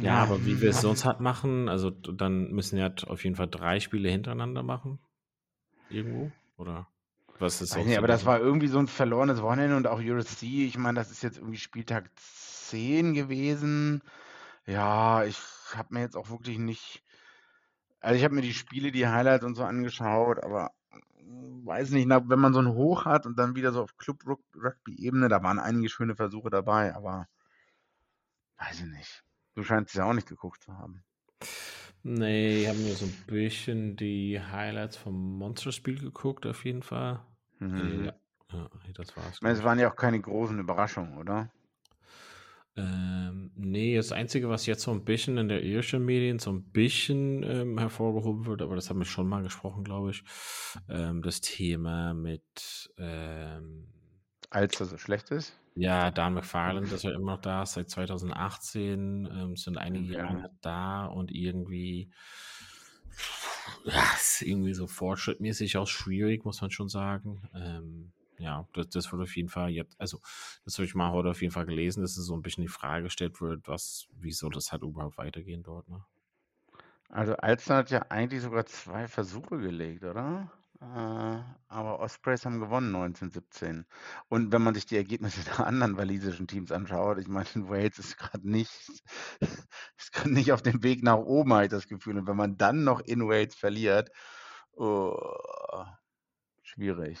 ja, 0.00 0.16
aber 0.16 0.44
wie 0.44 0.60
wir 0.60 0.70
es 0.70 0.80
sonst 0.80 1.04
halt 1.04 1.20
machen, 1.20 1.68
also 1.68 1.90
dann 1.90 2.50
müssen 2.50 2.78
ja 2.78 2.92
auf 3.06 3.22
jeden 3.22 3.36
Fall 3.36 3.48
drei 3.48 3.78
Spiele 3.78 4.10
hintereinander 4.10 4.64
machen. 4.64 4.98
Irgendwo? 5.88 6.32
Oder 6.56 6.88
was 7.38 7.60
ist 7.60 7.70
sonst 7.70 7.86
nicht, 7.86 7.94
so 7.94 7.98
aber 7.98 8.08
das 8.08 8.24
war 8.24 8.38
irgendwie 8.38 8.68
so 8.68 8.78
ein 8.78 8.88
verlorenes 8.88 9.42
Wochenende 9.42 9.76
und 9.76 9.86
auch 9.86 10.00
USC, 10.00 10.66
ich 10.66 10.78
meine, 10.78 10.98
das 10.98 11.10
ist 11.10 11.22
jetzt 11.22 11.38
irgendwie 11.38 11.58
Spieltag 11.58 12.10
10 12.16 13.14
gewesen. 13.14 14.02
Ja, 14.66 15.24
ich 15.24 15.38
habe 15.74 15.94
mir 15.94 16.00
jetzt 16.00 16.16
auch 16.16 16.30
wirklich 16.30 16.58
nicht, 16.58 17.02
also 18.00 18.16
ich 18.16 18.24
habe 18.24 18.34
mir 18.34 18.42
die 18.42 18.54
Spiele, 18.54 18.92
die 18.92 19.08
Highlights 19.08 19.44
und 19.44 19.54
so 19.54 19.64
angeschaut, 19.64 20.42
aber 20.42 20.72
weiß 21.64 21.90
nicht, 21.90 22.06
na, 22.06 22.28
wenn 22.28 22.38
man 22.38 22.52
so 22.52 22.60
ein 22.60 22.74
Hoch 22.74 23.04
hat 23.04 23.26
und 23.26 23.38
dann 23.38 23.56
wieder 23.56 23.72
so 23.72 23.82
auf 23.82 23.96
Club-Rugby-Ebene, 23.96 25.28
da 25.28 25.42
waren 25.42 25.58
einige 25.58 25.88
schöne 25.88 26.16
Versuche 26.16 26.50
dabei, 26.50 26.94
aber 26.94 27.28
weiß 28.58 28.80
ich 28.80 28.86
nicht. 28.86 29.24
Du 29.54 29.62
scheinst 29.62 29.90
es 29.90 29.98
ja 29.98 30.04
auch 30.04 30.14
nicht 30.14 30.28
geguckt 30.28 30.62
zu 30.62 30.76
haben. 30.76 31.04
Nee, 32.04 32.62
ich 32.62 32.68
habe 32.68 32.78
mir 32.78 32.94
so 32.94 33.04
ein 33.06 33.14
bisschen 33.26 33.96
die 33.96 34.40
Highlights 34.40 34.96
vom 34.96 35.38
Monster-Spiel 35.38 36.00
geguckt, 36.00 36.46
auf 36.46 36.64
jeden 36.64 36.82
Fall. 36.82 37.20
Mhm. 37.60 38.06
ja, 38.06 38.12
ja, 38.52 38.68
das 38.94 39.16
war's. 39.16 39.36
Ich 39.36 39.42
meine, 39.42 39.58
es 39.58 39.64
waren 39.64 39.78
ja 39.78 39.90
auch 39.90 39.96
keine 39.96 40.20
großen 40.20 40.58
Überraschungen, 40.58 41.16
oder? 41.16 41.50
Ähm, 42.74 43.52
nee, 43.54 43.96
das 43.96 44.12
Einzige, 44.12 44.48
was 44.48 44.64
jetzt 44.64 44.82
so 44.82 44.90
ein 44.92 45.04
bisschen 45.04 45.36
in 45.36 45.48
der 45.48 45.62
irischen 45.62 46.04
Medien 46.04 46.38
so 46.38 46.50
ein 46.50 46.62
bisschen 46.72 47.42
ähm, 47.42 47.78
hervorgehoben 47.78 48.46
wird, 48.46 48.62
aber 48.62 48.76
das 48.76 48.88
haben 48.88 48.98
wir 48.98 49.04
schon 49.04 49.28
mal 49.28 49.42
gesprochen, 49.42 49.84
glaube 49.84 50.10
ich, 50.10 50.24
ähm, 50.88 51.20
das 51.20 51.42
Thema 51.42 52.14
mit 52.14 52.90
ähm, 52.96 53.88
Als 54.50 54.80
er 54.80 54.86
so 54.86 54.98
schlecht 54.98 55.30
ist? 55.30 55.58
Ja, 55.74 56.10
Dan 56.10 56.34
McFarland 56.34 56.92
ist 56.92 57.02
ja 57.04 57.12
immer 57.12 57.32
noch 57.34 57.40
da, 57.40 57.64
seit 57.66 57.90
2018 57.90 59.26
ähm, 59.32 59.56
sind 59.56 59.78
einige 59.78 60.14
Okay. 60.14 60.16
Jahre 60.16 60.50
da 60.60 61.06
und 61.06 61.30
irgendwie 61.32 62.10
ja, 63.84 64.02
ist 64.14 64.42
irgendwie 64.42 64.74
so 64.74 64.86
fortschrittmäßig 64.86 65.76
auch 65.76 65.86
schwierig, 65.86 66.44
muss 66.44 66.60
man 66.60 66.70
schon 66.70 66.88
sagen. 66.88 67.48
Ähm, 67.54 68.12
ja, 68.38 68.68
das, 68.72 68.88
das 68.88 69.12
wird 69.12 69.22
auf 69.22 69.36
jeden 69.36 69.48
Fall 69.48 69.70
jetzt, 69.70 70.00
also 70.00 70.20
das 70.64 70.74
habe 70.78 70.86
ich 70.86 70.94
mal 70.94 71.12
heute 71.12 71.30
auf 71.30 71.40
jeden 71.42 71.52
Fall 71.52 71.66
gelesen, 71.66 72.02
dass 72.02 72.16
es 72.16 72.26
so 72.26 72.34
ein 72.34 72.42
bisschen 72.42 72.62
die 72.62 72.68
Frage 72.68 73.04
gestellt 73.04 73.40
wird, 73.40 73.68
was, 73.68 74.08
wieso 74.12 74.48
das 74.50 74.72
halt 74.72 74.82
überhaupt 74.82 75.18
weitergehen 75.18 75.62
dort, 75.62 75.88
ne? 75.88 76.04
Also 77.08 77.36
Alster 77.36 77.76
hat 77.76 77.90
ja 77.90 78.06
eigentlich 78.08 78.42
sogar 78.42 78.66
zwei 78.66 79.06
Versuche 79.06 79.58
gelegt, 79.58 80.02
oder? 80.04 80.50
Äh, 80.82 81.38
aber 81.68 82.00
Ospreys 82.00 82.44
haben 82.44 82.58
gewonnen 82.58 82.94
1917. 82.94 83.86
Und 84.28 84.50
wenn 84.50 84.62
man 84.62 84.74
sich 84.74 84.84
die 84.84 84.96
Ergebnisse 84.96 85.40
der 85.58 85.66
anderen 85.66 85.96
walisischen 85.96 86.48
Teams 86.48 86.72
anschaut, 86.72 87.18
ich 87.18 87.28
meine, 87.28 87.46
Wales 87.68 87.98
ist 87.98 88.18
gerade 88.18 88.48
nicht, 88.50 88.90
ist 89.40 90.12
gerade 90.12 90.32
nicht 90.32 90.52
auf 90.52 90.62
dem 90.62 90.82
Weg 90.82 91.02
nach 91.04 91.18
oben, 91.18 91.52
habe 91.52 91.64
ich 91.64 91.70
das 91.70 91.86
Gefühl. 91.86 92.18
Und 92.18 92.26
wenn 92.26 92.36
man 92.36 92.56
dann 92.56 92.82
noch 92.82 93.00
in 93.00 93.28
Wales 93.28 93.54
verliert, 93.54 94.10
oh, 94.72 95.16
schwierig. 96.62 97.20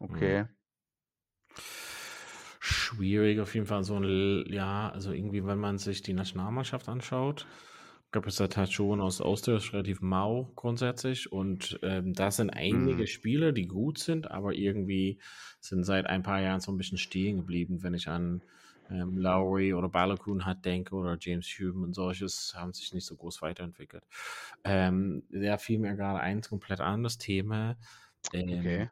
Okay. 0.00 0.46
Schwierig 2.60 3.40
auf 3.40 3.54
jeden 3.54 3.66
Fall 3.66 3.84
so 3.84 3.96
ein, 3.98 4.44
ja, 4.48 4.90
also 4.90 5.12
irgendwie, 5.12 5.46
wenn 5.46 5.58
man 5.58 5.78
sich 5.78 6.02
die 6.02 6.14
Nationalmannschaft 6.14 6.88
anschaut, 6.88 7.46
gab 8.10 8.26
es 8.26 8.36
da 8.36 8.48
halt 8.56 8.72
schon 8.72 9.00
aus 9.00 9.20
Österreich 9.20 9.72
relativ 9.72 10.00
mau 10.00 10.52
grundsätzlich 10.56 11.30
und 11.32 11.78
ähm, 11.82 12.14
da 12.14 12.30
sind 12.30 12.50
einige 12.50 13.06
Hm. 13.06 13.06
Spieler, 13.06 13.52
die 13.52 13.66
gut 13.66 13.98
sind, 13.98 14.30
aber 14.30 14.54
irgendwie 14.54 15.20
sind 15.60 15.84
seit 15.84 16.06
ein 16.06 16.22
paar 16.22 16.40
Jahren 16.40 16.60
so 16.60 16.72
ein 16.72 16.78
bisschen 16.78 16.98
stehen 16.98 17.36
geblieben, 17.38 17.82
wenn 17.82 17.94
ich 17.94 18.08
an 18.08 18.44
ähm, 18.90 19.18
Lowry 19.18 19.74
oder 19.74 19.88
Balakun 19.90 20.46
hat 20.46 20.64
denke 20.64 20.94
oder 20.94 21.18
James 21.20 21.46
Hume 21.58 21.84
und 21.84 21.94
solches, 21.94 22.54
haben 22.56 22.72
sich 22.72 22.94
nicht 22.94 23.04
so 23.06 23.16
groß 23.16 23.42
weiterentwickelt. 23.42 24.04
Ähm, 24.64 25.24
da 25.30 25.58
fiel 25.58 25.78
mir 25.78 25.94
gerade 25.96 26.20
eins 26.20 26.48
komplett 26.48 26.80
anderes 26.80 27.18
Thema. 27.18 27.76
Ähm, 28.32 28.64
Okay. 28.64 28.90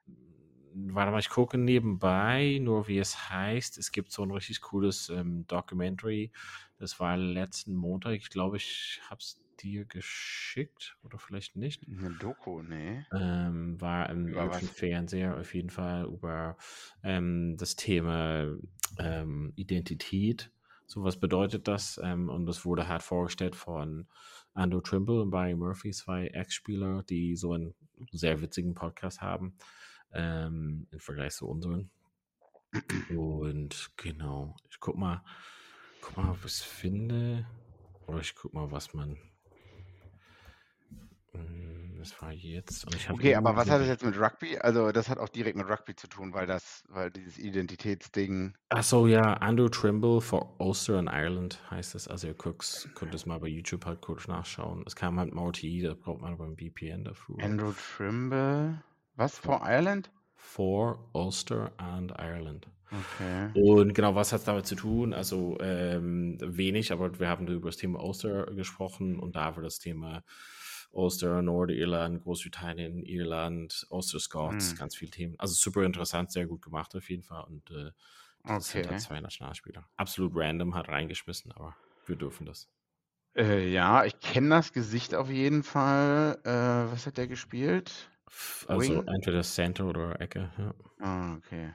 Warte 0.78 1.10
mal, 1.10 1.20
ich 1.20 1.30
gucke 1.30 1.56
nebenbei, 1.56 2.58
nur 2.60 2.86
wie 2.86 2.98
es 2.98 3.30
heißt. 3.30 3.78
Es 3.78 3.92
gibt 3.92 4.12
so 4.12 4.22
ein 4.22 4.30
richtig 4.30 4.60
cooles 4.60 5.08
ähm, 5.08 5.46
Documentary. 5.46 6.32
Das 6.76 7.00
war 7.00 7.16
letzten 7.16 7.74
Montag. 7.74 8.16
Ich 8.16 8.28
glaube, 8.28 8.58
ich 8.58 9.00
habe 9.08 9.20
es 9.20 9.40
dir 9.58 9.86
geschickt 9.86 10.98
oder 11.02 11.18
vielleicht 11.18 11.56
nicht. 11.56 11.86
Eine 11.88 12.10
Doku, 12.10 12.60
nee. 12.60 13.06
Ähm, 13.10 13.80
war 13.80 14.10
im 14.10 14.34
was? 14.34 14.68
Fernseher 14.68 15.38
auf 15.38 15.54
jeden 15.54 15.70
Fall 15.70 16.04
über 16.04 16.58
ähm, 17.02 17.56
das 17.56 17.76
Thema 17.76 18.54
ähm, 18.98 19.54
Identität. 19.56 20.50
So 20.86 21.04
was 21.04 21.18
bedeutet 21.18 21.68
das? 21.68 21.98
Ähm, 22.04 22.28
und 22.28 22.44
das 22.44 22.66
wurde 22.66 22.86
halt 22.86 23.02
vorgestellt 23.02 23.56
von 23.56 24.06
Andrew 24.52 24.82
Trimble 24.82 25.22
und 25.22 25.30
Barry 25.30 25.54
Murphy, 25.54 25.90
zwei 25.92 26.26
Ex-Spieler, 26.26 27.02
die 27.04 27.34
so 27.34 27.52
einen 27.52 27.74
sehr 28.12 28.42
witzigen 28.42 28.74
Podcast 28.74 29.22
haben 29.22 29.56
ähm, 30.12 30.86
im 30.90 31.00
Vergleich 31.00 31.34
zu 31.34 31.46
unseren. 31.48 31.90
Und 33.14 33.90
genau, 33.96 34.56
ich 34.70 34.80
guck 34.80 34.96
mal, 34.96 35.22
guck 36.00 36.16
mal, 36.16 36.30
ob 36.30 36.38
ich 36.38 36.44
es 36.46 36.62
finde. 36.62 37.46
Oder 38.06 38.20
ich 38.20 38.34
guck 38.34 38.52
mal, 38.54 38.70
was 38.70 38.92
man. 38.94 39.16
Mm, 41.32 41.98
Das 41.98 42.20
war 42.22 42.32
jetzt. 42.32 42.86
Okay, 43.10 43.34
aber 43.34 43.56
was 43.56 43.68
hat 43.70 43.80
das 43.80 43.88
jetzt 43.88 44.04
mit 44.04 44.18
Rugby? 44.18 44.58
Also 44.58 44.92
das 44.92 45.08
hat 45.08 45.18
auch 45.18 45.28
direkt 45.28 45.56
mit 45.56 45.68
Rugby 45.68 45.94
zu 45.96 46.06
tun, 46.06 46.32
weil 46.32 46.46
das, 46.46 46.84
weil 46.88 47.10
dieses 47.10 47.38
Identitätsding. 47.38 48.54
Ach 48.68 48.84
so, 48.84 49.06
ja, 49.06 49.34
Andrew 49.34 49.68
Trimble 49.68 50.20
for 50.20 50.54
Ulster 50.60 50.98
and 50.98 51.08
Ireland 51.10 51.60
heißt 51.70 51.94
es. 51.94 52.06
Also 52.08 52.28
ihr 52.28 52.34
guckt, 52.34 52.88
könnt 52.94 53.14
es 53.14 53.26
mal 53.26 53.40
bei 53.40 53.48
YouTube 53.48 53.86
halt 53.86 54.00
kurz 54.02 54.28
nachschauen. 54.28 54.84
Es 54.86 54.94
kam 54.94 55.18
halt 55.18 55.34
Multi, 55.34 55.82
da 55.82 55.94
braucht 55.94 56.20
man 56.20 56.36
beim 56.38 56.56
VPN 56.56 57.04
dafür. 57.04 57.36
Andrew 57.40 57.72
Trimble. 57.96 58.82
Was? 59.16 59.36
For 59.36 59.60
Ireland? 59.62 60.10
For 60.34 61.08
Ulster 61.14 61.72
and 61.78 62.12
Ireland. 62.18 62.66
Okay. 62.92 63.54
Und 63.54 63.94
genau, 63.94 64.14
was 64.14 64.32
hat 64.32 64.40
es 64.40 64.44
damit 64.46 64.66
zu 64.66 64.76
tun? 64.76 65.14
Also 65.14 65.58
ähm, 65.60 66.38
wenig, 66.42 66.92
aber 66.92 67.18
wir 67.18 67.28
haben 67.28 67.46
über 67.48 67.68
das 67.70 67.78
Thema 67.78 68.02
Ulster 68.02 68.46
gesprochen 68.54 69.18
und 69.18 69.36
da 69.36 69.56
war 69.56 69.62
das 69.62 69.78
Thema 69.78 70.24
Ulster, 70.92 71.42
Nordirland, 71.42 72.22
Großbritannien, 72.22 73.02
Irland, 73.04 73.86
Ulster 73.90 74.20
Scots, 74.20 74.74
Hm. 74.74 74.76
ganz 74.76 74.96
viele 74.96 75.10
Themen. 75.10 75.36
Also 75.38 75.54
super 75.54 75.84
interessant, 75.84 76.32
sehr 76.32 76.46
gut 76.46 76.62
gemacht 76.62 76.94
auf 76.96 77.08
jeden 77.10 77.22
Fall 77.22 77.44
und 77.44 77.70
äh, 77.70 77.92
das 78.54 78.70
sind 78.70 78.86
Okay. 78.86 78.88
halt 78.88 79.00
zwei 79.00 79.20
Nationalspieler. 79.20 79.88
Absolut 79.96 80.32
random, 80.36 80.74
hat 80.74 80.88
reingeschmissen, 80.88 81.52
aber 81.52 81.76
wir 82.06 82.16
dürfen 82.16 82.46
das. 82.46 82.68
Äh, 83.36 83.68
ja, 83.72 84.04
ich 84.04 84.18
kenne 84.20 84.48
das 84.50 84.72
Gesicht 84.72 85.14
auf 85.14 85.30
jeden 85.30 85.62
Fall. 85.62 86.38
Äh, 86.44 86.92
was 86.92 87.06
hat 87.06 87.16
der 87.18 87.28
gespielt? 87.28 88.10
Also 88.68 88.80
Wing? 88.80 89.06
entweder 89.06 89.42
Center 89.42 89.86
oder 89.86 90.20
Ecke, 90.20 90.50
ja. 90.58 90.74
Ah, 91.00 91.34
okay. 91.36 91.74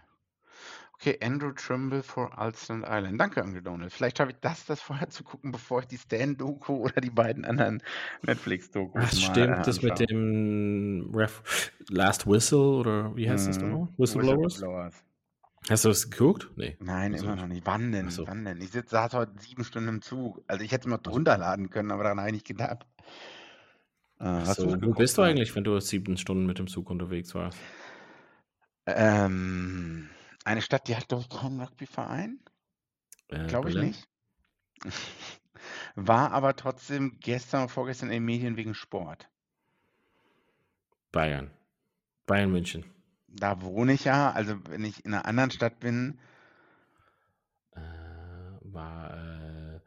Okay, 1.00 1.17
Andrew 1.24 1.51
Trimble 1.53 2.03
for 2.03 2.31
Ulster 2.38 2.84
Island. 2.88 3.20
Danke, 3.20 3.41
Uncle 3.43 3.62
Donald. 3.63 3.91
Vielleicht 3.91 4.20
schaffe 4.20 4.31
ich 4.31 4.38
das, 4.41 4.65
das 4.67 4.81
vorher 4.81 5.10
zu 5.10 5.24
gucken, 5.24 5.51
bevor 5.51 5.79
ich 5.79 5.88
die 5.88 5.98
Stan-Doku 5.98 6.74
oder 6.75 7.01
die 7.01 7.10
beiden 7.10 7.43
anderen 7.43 7.81
Netflix-Dokus 8.22 9.12
Das 9.12 9.15
mal 9.15 9.50
äh, 9.50 9.55
stimmt, 9.55 9.67
das 9.67 9.81
mit 9.81 10.00
anschaue. 10.00 10.08
dem 10.08 11.12
Ref 11.15 11.72
Last 11.89 12.27
Whistle 12.27 12.60
oder 12.60 13.15
wie 13.15 13.27
heißt 13.29 13.48
das 13.48 13.58
Mhm. 13.58 13.67
nochmal? 13.70 13.88
Whistleblowers? 13.98 14.53
Whistleblowers. 14.53 15.03
Hast 15.70 15.86
du 15.86 15.89
das 15.89 16.10
geguckt? 16.12 16.51
Nee. 16.55 16.77
Nein, 16.79 17.13
Also 17.13 17.25
immer 17.25 17.36
noch 17.36 17.48
nicht. 17.48 17.65
Wann 17.65 17.91
denn? 17.91 18.08
Ach 18.08 18.12
so. 18.12 18.27
Wann 18.27 18.46
denn? 18.46 18.62
Ich 18.62 18.72
sitz, 18.72 18.89
saß 18.91 19.13
heute 19.13 19.34
sieben 19.39 19.63
Stunden 19.63 19.89
im 19.89 20.01
Zug. 20.01 20.43
Also 20.48 20.63
ich 20.63 20.72
hätte 20.72 20.88
es 20.88 20.91
mal 20.91 20.98
drunter 20.98 21.38
laden 21.38 21.70
können, 21.70 21.91
aber 21.91 22.03
daran 22.03 22.20
habe 22.20 22.29
ich 22.29 22.34
nicht 22.34 22.48
gedacht. 22.48 22.86
Äh, 24.22 24.44
du's 24.44 24.60
wo 24.60 24.72
geguckt, 24.78 25.00
bist 25.00 25.18
du 25.18 25.24
eigentlich, 25.24 25.56
wenn 25.56 25.63
du 25.63 25.80
sieben 25.80 26.16
Stunden 26.18 26.46
mit 26.46 26.60
dem 26.60 26.68
Zug 26.68 26.90
unterwegs 26.90 27.34
warst? 27.34 27.58
Ähm, 28.86 30.10
eine 30.46 30.62
Stadt, 30.62 30.88
die 30.88 30.96
hat, 30.96 31.08
glaube 31.08 31.24
ich, 31.24 31.30
keinen 31.30 31.60
Rugbyverein. 31.60 32.40
Äh, 33.30 33.48
Glaube 33.48 33.70
ich 33.70 33.75
nicht. 33.75 34.08
War 35.96 36.32
aber 36.32 36.56
trotzdem 36.56 37.18
gestern 37.20 37.63
und 37.63 37.70
vorgestern 37.70 38.10
in 38.10 38.13
den 38.13 38.25
Medien 38.25 38.58
wegen 38.58 38.74
Sport. 38.75 39.28
Bayern. 41.12 41.51
Bayern 42.25 42.51
München. 42.51 42.86
Da 43.28 43.62
wohne 43.62 43.94
ich 43.94 44.06
ja. 44.06 44.32
Also 44.32 44.56
wenn 44.70 44.84
ich 44.84 45.04
in 45.06 45.13
einer 45.13 45.25
anderen 45.25 45.51
Stadt 45.51 45.80
bin, 45.80 46.20
Äh, 47.74 47.80
war 48.62 49.13
äh, 49.13 49.80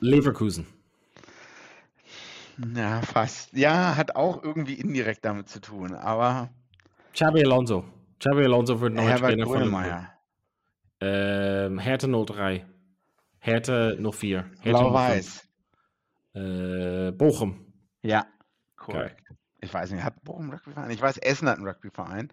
Leverkusen. 0.00 0.66
Ja, 2.74 3.02
fast. 3.02 3.52
Ja, 3.52 3.96
hat 3.96 4.16
auch 4.16 4.42
irgendwie 4.42 4.74
indirekt 4.74 5.24
damit 5.24 5.48
zu 5.48 5.60
tun. 5.60 5.94
Aber 5.94 6.50
Xabi 7.12 7.44
Alonso. 7.44 7.84
Xabi 8.18 8.44
Alonso 8.44 8.80
wird 8.80 8.94
neuer 8.94 9.08
Herbert 9.08 9.30
Trainer 9.32 9.46
von. 9.46 9.58
Grönemeyer. 9.58 10.10
Ähm, 11.00 11.78
Hertha 11.78 12.08
03. 12.08 12.66
Hertha 13.38 13.94
04. 13.96 14.44
Hertha 14.60 14.62
05. 14.62 14.62
Blau-Weiß. 14.62 15.48
Äh, 16.34 17.12
Bochum. 17.12 17.72
Ja, 18.02 18.26
korrekt. 18.76 19.22
Ich 19.60 19.72
weiß 19.72 19.90
nicht, 19.92 20.02
hat 20.02 20.22
Bochum 20.24 20.50
Rugbyverein? 20.50 20.90
Ich 20.90 21.00
weiß, 21.00 21.18
Essen 21.18 21.48
hat 21.48 21.56
einen 21.56 21.66
Rugbyverein. 21.66 22.30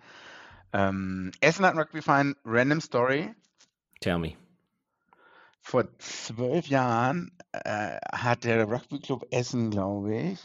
Ähm, 0.73 1.31
Essen 1.39 1.65
hat 1.65 1.71
einen 1.71 1.81
Rugbyverein. 1.81 2.35
Random 2.43 2.81
Story. 2.81 3.33
Tell 4.01 4.17
me. 4.17 4.35
Vor 5.61 5.97
zwölf 5.97 6.67
Jahren 6.67 7.35
äh, 7.51 7.97
hat 8.11 8.43
der 8.43 8.65
Rugby 8.67 8.99
Club 8.99 9.25
Essen, 9.31 9.71
glaube 9.71 10.15
ich, 10.15 10.39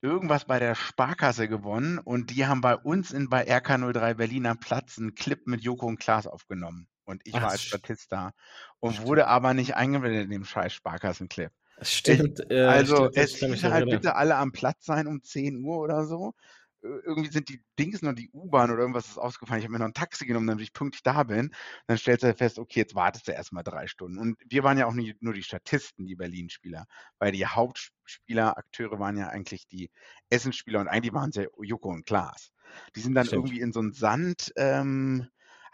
irgendwas 0.00 0.44
bei 0.44 0.58
der 0.58 0.74
Sparkasse 0.74 1.48
gewonnen 1.48 1.98
und 1.98 2.30
die 2.30 2.46
haben 2.46 2.60
bei 2.60 2.76
uns 2.76 3.12
in 3.12 3.28
bei 3.28 3.44
RK03 3.46 4.14
Berliner 4.14 4.54
Platz 4.54 4.98
einen 4.98 5.14
Clip 5.14 5.46
mit 5.46 5.62
Joko 5.62 5.86
und 5.86 5.98
Klaas 5.98 6.26
aufgenommen. 6.26 6.88
Und 7.04 7.22
ich 7.24 7.34
Ach, 7.34 7.40
war 7.40 7.50
als 7.50 7.62
st- 7.62 7.68
Statist 7.68 8.10
da 8.12 8.32
und 8.80 8.92
stimmt. 8.94 9.06
wurde 9.06 9.28
aber 9.28 9.54
nicht 9.54 9.76
eingeblendet 9.76 10.24
in 10.24 10.30
dem 10.30 10.44
scheiß 10.44 10.72
Sparkassenclip. 10.72 11.52
Stimmt. 11.82 12.40
äh, 12.50 12.84
Also 12.84 12.86
stimmt, 12.86 13.16
es 13.16 13.34
ich 13.34 13.38
hieß 13.38 13.62
halt 13.64 13.88
bitte 13.90 14.16
alle 14.16 14.36
am 14.36 14.52
Platz 14.52 14.84
sein 14.86 15.06
um 15.06 15.22
10 15.22 15.62
Uhr 15.64 15.78
oder 15.78 16.04
so. 16.06 16.34
Irgendwie 17.04 17.30
sind 17.30 17.48
die 17.48 17.62
Dings 17.78 18.02
noch 18.02 18.12
die 18.12 18.30
U-Bahn 18.32 18.70
oder 18.70 18.80
irgendwas 18.80 19.08
ist 19.08 19.18
ausgefallen. 19.18 19.60
Ich 19.60 19.64
habe 19.64 19.72
mir 19.72 19.78
noch 19.78 19.86
ein 19.86 19.94
Taxi 19.94 20.26
genommen, 20.26 20.46
damit 20.46 20.62
ich 20.62 20.72
pünktlich 20.72 21.02
da 21.02 21.22
bin. 21.24 21.54
Dann 21.86 21.98
stellst 21.98 22.22
du 22.22 22.28
halt 22.28 22.38
fest, 22.38 22.58
okay, 22.58 22.80
jetzt 22.80 22.94
wartest 22.94 23.28
du 23.28 23.32
erstmal 23.32 23.64
drei 23.64 23.86
Stunden. 23.86 24.18
Und 24.18 24.38
wir 24.46 24.62
waren 24.62 24.78
ja 24.78 24.86
auch 24.86 24.94
nie, 24.94 25.14
nur 25.20 25.34
die 25.34 25.42
Statisten, 25.42 26.06
die 26.06 26.16
Berlin-Spieler, 26.16 26.86
weil 27.18 27.32
die 27.32 27.46
Hauptspieler, 27.46 28.56
Akteure 28.56 28.98
waren 28.98 29.16
ja 29.16 29.28
eigentlich 29.28 29.66
die 29.66 29.90
Essenspieler 30.30 30.80
und 30.80 30.88
eigentlich 30.88 31.12
waren 31.12 31.30
es 31.30 31.36
ja 31.36 31.44
Joko 31.60 31.90
und 31.90 32.06
Klaas. 32.06 32.52
Die 32.94 33.00
sind 33.00 33.14
dann 33.14 33.26
Stimmt. 33.26 33.46
irgendwie 33.46 33.60
in 33.60 33.72
so 33.72 33.80
einen 33.80 33.92
Sand, 33.92 34.52
ähm, 34.56 35.28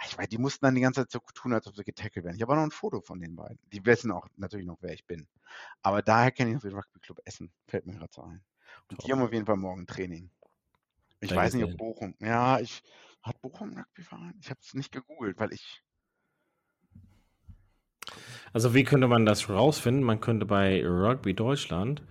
ich 0.07 0.19
weiß, 0.19 0.29
die 0.29 0.39
mussten 0.39 0.65
dann 0.65 0.75
die 0.75 0.81
ganze 0.81 1.03
Zeit 1.03 1.11
so 1.11 1.21
tun, 1.35 1.53
als 1.53 1.67
ob 1.67 1.77
sie 1.77 1.85
getackelt 1.85 2.25
werden. 2.25 2.37
Ich 2.37 2.43
habe 2.43 2.53
auch 2.53 2.57
noch 2.57 2.65
ein 2.65 2.71
Foto 2.71 3.01
von 3.01 3.21
den 3.21 3.37
beiden. 3.37 3.59
Die 3.73 3.85
wissen 3.87 4.11
auch 4.11 4.27
natürlich 4.37 4.67
noch, 4.67 4.79
wer 4.81 4.93
ich 4.93 5.07
bin. 5.07 5.29
Aber 5.83 6.03
daher 6.03 6.31
kenne 6.31 6.51
ich 6.51 6.55
noch 6.55 6.63
den 6.63 6.75
Rugby 6.75 6.99
Club 7.01 7.21
Essen. 7.25 7.53
Fällt 7.69 7.87
mir 7.87 7.95
gerade 7.95 8.13
so 8.13 8.23
ein. 8.23 8.43
Und 8.89 9.03
die 9.03 9.09
Top. 9.09 9.13
haben 9.13 9.23
auf 9.23 9.33
jeden 9.33 9.47
Fall 9.47 9.57
morgen 9.57 9.87
Training. 9.87 10.31
Ich 11.23 11.35
weiß 11.35 11.55
nicht, 11.55 11.65
ob. 11.65 11.77
Bochum. 11.79 12.15
Ja, 12.21 12.61
ich. 12.61 12.83
Hat 13.23 13.41
Bochum 13.41 13.71
einen 13.71 13.79
Rugbyverein? 13.79 14.35
Ich 14.43 14.51
habe 14.51 14.61
es 14.61 14.75
nicht 14.75 14.93
gegoogelt, 14.93 15.39
weil 15.39 15.53
ich. 15.55 15.83
Also 18.53 18.75
wie 18.75 18.85
könnte 18.85 19.09
man 19.09 19.27
das 19.27 19.49
rausfinden? 19.49 20.03
Man 20.03 20.21
könnte 20.21 20.47
bei 20.47 20.85
Rugby 20.87 21.35
Deutschland 21.35 22.03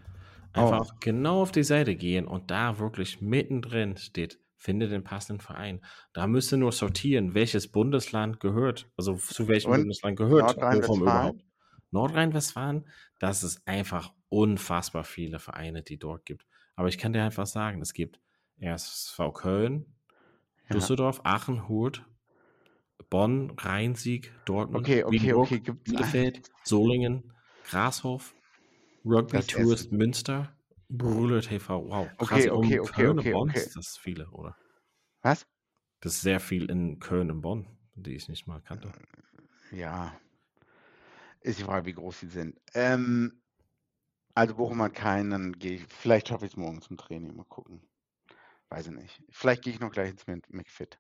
einfach 0.54 0.82
Oh. 0.82 0.91
genau 1.00 1.41
auf 1.41 1.52
die 1.52 1.63
Seite 1.63 1.95
gehen 1.95 2.28
und 2.28 2.52
da 2.52 2.80
wirklich 2.80 3.21
mittendrin 3.21 3.97
steht, 3.97 4.39
finde 4.58 4.89
den 4.89 5.04
passenden 5.04 5.41
Verein. 5.41 5.82
Da 6.13 6.28
müsste 6.28 6.58
nur 6.58 6.71
sortieren, 6.71 7.34
welches 7.34 7.71
Bundesland 7.71 8.39
gehört, 8.39 8.91
also 8.97 9.15
zu 9.15 9.47
welchem 9.47 9.74
Und 9.74 9.76
Bundesland 9.76 10.17
gehört 10.17 10.67
Bochum 10.69 11.04
Nordrhein-Westfalen? 11.04 11.04
überhaupt. 11.04 11.45
Nordrhein-Westfalen, 11.91 12.89
das 13.19 13.43
ist 13.43 13.67
einfach 13.67 14.13
unfassbar 14.30 15.04
viele 15.04 15.39
Vereine, 15.39 15.84
die 15.84 15.97
dort 16.00 16.26
gibt. 16.26 16.45
Aber 16.76 16.88
ich 16.88 16.97
kann 16.97 17.13
dir 17.13 17.24
einfach 17.24 17.47
sagen, 17.47 17.82
es 17.82 17.93
gibt 17.93 18.19
RSV 18.62 19.34
Köln, 19.34 19.86
Ja. 20.69 20.76
Düsseldorf, 20.76 21.21
Aachen, 21.24 21.67
Hurt, 21.67 22.06
Bonn, 23.10 23.52
Rhein-Sieg, 23.58 24.32
Dortmund, 24.45 24.86
Okay, 24.86 25.04
okay, 25.04 25.21
Wiedenbrück, 25.21 25.52
okay. 25.52 25.71
Bielefeld, 25.84 26.50
Solingen, 26.63 27.34
Grashof, 27.65 28.34
Rugby 29.06 29.38
Das 29.38 29.47
Tourist 29.47 29.88
Essen. 29.88 29.97
Münster, 29.97 30.56
Brüller 30.89 31.41
TV. 31.41 31.84
Wow, 31.89 32.08
krass. 32.17 32.47
Okay, 32.47 32.50
okay, 32.50 32.80
um 32.80 32.86
okay, 32.86 32.91
Köln 32.93 33.19
okay, 33.19 33.34
und 33.34 33.39
Bonn 33.39 33.50
okay. 33.50 33.60
ist 33.60 33.76
das 33.76 33.97
viele, 33.97 34.30
oder? 34.32 34.56
Was? 35.21 35.47
Das 36.02 36.15
ist 36.15 36.21
sehr 36.21 36.39
viel 36.39 36.69
in 36.69 37.00
Köln 37.00 37.32
und 37.32 37.41
Bonn, 37.41 37.67
die 37.95 38.15
ich 38.15 38.28
nicht 38.28 38.47
mal 38.47 38.62
kannte. 38.62 38.91
Ja. 39.71 40.13
Ist 41.41 41.60
die 41.60 41.63
Frage, 41.63 41.86
wie 41.88 41.93
groß 41.93 42.19
sie 42.19 42.28
sind. 42.28 42.60
Ähm, 42.74 43.41
also 44.36 44.56
Bochum 44.56 44.82
hat 44.82 44.93
keinen, 44.93 45.32
dann 45.32 45.52
gehe 45.54 45.74
ich. 45.74 45.86
Vielleicht 45.88 46.28
schaffe 46.28 46.45
ich 46.45 46.52
es 46.52 46.58
morgen 46.58 46.82
zum 46.82 46.97
Training. 46.97 47.36
Mal 47.36 47.45
gucken. 47.45 47.82
Weiß 48.71 48.88
ich 48.88 48.93
nicht. 48.93 49.21
Vielleicht 49.29 49.63
gehe 49.63 49.73
ich 49.73 49.81
noch 49.81 49.91
gleich 49.91 50.10
ins 50.12 50.25
Mc- 50.27 50.45
McFit. 50.47 50.97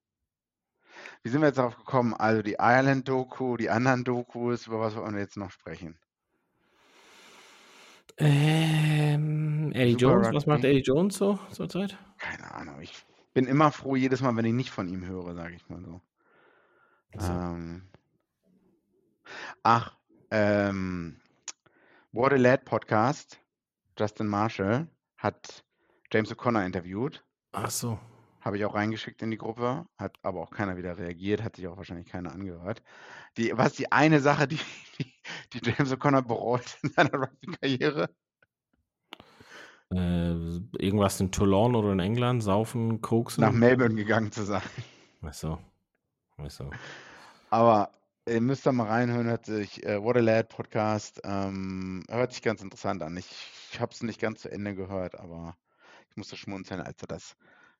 Wie 1.23 1.29
sind 1.29 1.39
wir 1.39 1.47
jetzt 1.47 1.57
darauf 1.57 1.77
gekommen? 1.77 2.13
Also 2.13 2.41
die 2.41 2.57
Ireland-Doku, 2.59 3.55
die 3.55 3.69
anderen 3.69 4.03
Dokus, 4.03 4.67
über 4.67 4.81
was 4.81 4.93
wollen 4.95 5.13
wir 5.15 5.21
jetzt 5.21 5.37
noch 5.37 5.51
sprechen? 5.51 5.97
Ähm, 8.17 9.71
Eddie 9.73 9.93
Super 9.93 10.01
Jones, 10.01 10.27
was 10.33 10.45
macht 10.45 10.57
Rugby. 10.57 10.67
Eddie 10.67 10.81
Jones 10.81 11.15
so 11.15 11.39
zurzeit? 11.49 11.97
Keine 12.17 12.51
Ahnung. 12.53 12.81
Ich 12.81 13.05
bin 13.33 13.47
immer 13.47 13.71
froh 13.71 13.95
jedes 13.95 14.21
Mal, 14.21 14.35
wenn 14.35 14.43
ich 14.43 14.53
nicht 14.53 14.69
von 14.71 14.89
ihm 14.89 15.05
höre, 15.05 15.33
sage 15.33 15.55
ich 15.55 15.69
mal 15.69 15.81
so. 15.81 16.01
So. 17.17 17.31
Ähm, 17.31 17.89
ach, 19.63 19.95
ähm, 20.29 21.21
What 22.11 22.33
a 22.33 22.35
Lad 22.35 22.65
Podcast, 22.65 23.39
Justin 23.97 24.27
Marshall 24.27 24.89
hat 25.15 25.63
James 26.11 26.29
O'Connor 26.33 26.65
interviewt. 26.65 27.23
Ach 27.51 27.69
so. 27.69 27.99
Habe 28.41 28.57
ich 28.57 28.65
auch 28.65 28.73
reingeschickt 28.73 29.21
in 29.21 29.29
die 29.29 29.37
Gruppe, 29.37 29.85
hat 29.97 30.17
aber 30.23 30.41
auch 30.41 30.49
keiner 30.49 30.75
wieder 30.75 30.97
reagiert, 30.97 31.43
hat 31.43 31.57
sich 31.57 31.67
auch 31.67 31.77
wahrscheinlich 31.77 32.07
keiner 32.07 32.31
angehört. 32.31 32.81
Die, 33.37 33.55
was 33.55 33.73
die 33.73 33.91
eine 33.91 34.19
Sache, 34.19 34.47
die, 34.47 34.59
die, 34.99 35.13
die 35.53 35.69
James 35.69 35.91
O'Connor 35.93 36.23
bereut 36.23 36.77
in 36.81 36.89
seiner 36.89 37.13
Rugby-Karriere? 37.13 38.09
Äh, 39.91 40.31
irgendwas 40.79 41.19
in 41.19 41.31
Toulon 41.31 41.75
oder 41.75 41.91
in 41.91 41.99
England, 41.99 42.41
saufen, 42.41 43.01
koksen? 43.01 43.41
Nach 43.41 43.51
Melbourne 43.51 43.95
gegangen 43.95 44.31
zu 44.31 44.43
sein. 44.43 44.61
Ach 45.21 45.33
so. 45.33 45.59
Ach 46.37 46.49
so. 46.49 46.71
Aber 47.49 47.91
ihr 48.27 48.41
müsst 48.41 48.65
da 48.65 48.71
mal 48.71 48.87
reinhören, 48.87 49.27
hört 49.27 49.45
sich 49.45 49.85
äh, 49.85 50.01
What 50.01 50.17
a 50.17 50.21
Lad 50.21 50.49
Podcast, 50.49 51.21
ähm, 51.23 52.03
hört 52.09 52.31
sich 52.31 52.41
ganz 52.41 52.61
interessant 52.61 53.03
an. 53.03 53.17
Ich, 53.17 53.27
ich 53.71 53.79
habe 53.79 53.91
es 53.91 54.01
nicht 54.01 54.21
ganz 54.21 54.41
zu 54.41 54.51
Ende 54.51 54.73
gehört, 54.73 55.19
aber 55.19 55.57
ich 56.11 56.17
musste 56.17 56.37
schmunzeln, 56.37 56.81
als 56.81 57.01
er 57.01 57.07
das 57.07 57.35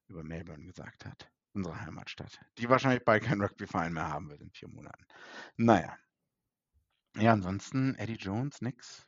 über 0.08 0.24
Melbourne 0.24 0.66
gesagt 0.66 1.06
hat. 1.06 1.30
Unsere 1.54 1.80
Heimatstadt. 1.82 2.40
Die 2.58 2.70
wahrscheinlich 2.70 3.04
bald 3.04 3.24
keinen 3.24 3.42
Rugby-Verein 3.42 3.94
mehr 3.94 4.08
haben 4.08 4.30
wird 4.30 4.42
in 4.42 4.52
vier 4.52 4.70
Monaten. 4.70 5.06
Naja. 5.58 5.98
Ja, 7.18 7.34
ansonsten 7.34 7.96
Eddie 7.96 8.16
Jones, 8.16 8.62
nix. 8.62 9.06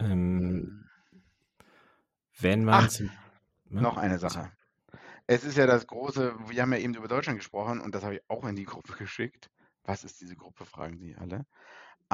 Ähm, 0.00 0.10
Hm. 0.40 0.90
wenn 2.38 2.64
man 2.64 2.84
Ach, 2.84 2.88
zum- 2.88 3.10
ne? 3.64 3.82
noch 3.82 3.96
eine 3.96 4.18
Sache. 4.18 4.50
Es 5.26 5.44
ist 5.44 5.56
ja 5.56 5.66
das 5.66 5.86
große, 5.86 6.34
wir 6.48 6.62
haben 6.62 6.72
ja 6.72 6.78
eben 6.78 6.94
über 6.94 7.08
Deutschland 7.08 7.38
gesprochen 7.38 7.80
und 7.80 7.94
das 7.94 8.04
habe 8.04 8.16
ich 8.16 8.22
auch 8.28 8.44
in 8.44 8.56
die 8.56 8.64
Gruppe 8.64 8.92
geschickt. 8.98 9.50
Was 9.84 10.04
ist 10.04 10.20
diese 10.20 10.36
Gruppe, 10.36 10.64
fragen 10.64 10.98
Sie 10.98 11.14
alle. 11.16 11.46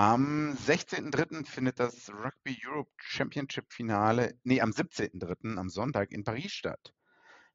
Am 0.03 0.55
16.03. 0.55 1.45
findet 1.45 1.79
das 1.79 2.09
Rugby 2.09 2.59
Europe 2.65 2.91
Championship 2.97 3.71
Finale, 3.71 4.35
nee, 4.45 4.63
am 4.63 4.71
17.03., 4.71 5.59
am 5.59 5.69
Sonntag 5.69 6.11
in 6.11 6.25
Paris 6.25 6.53
statt. 6.53 6.95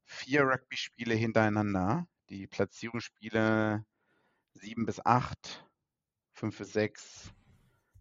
Vier 0.04 0.42
Rugby-Spiele 0.42 1.16
hintereinander. 1.16 2.06
Die 2.30 2.46
Platzierungsspiele 2.46 3.84
7 4.54 4.86
bis 4.86 5.04
8, 5.04 5.68
5 6.34 6.56
bis 6.56 6.72
6, 6.72 7.32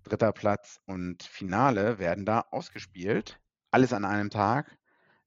dritter 0.03 0.31
Platz 0.31 0.79
und 0.85 1.23
Finale 1.23 1.97
werden 1.97 2.23
da 2.23 2.41
ausgespielt. 2.51 3.39
Alles 3.71 3.93
an 3.93 4.05
einem 4.05 4.29
Tag. 4.29 4.77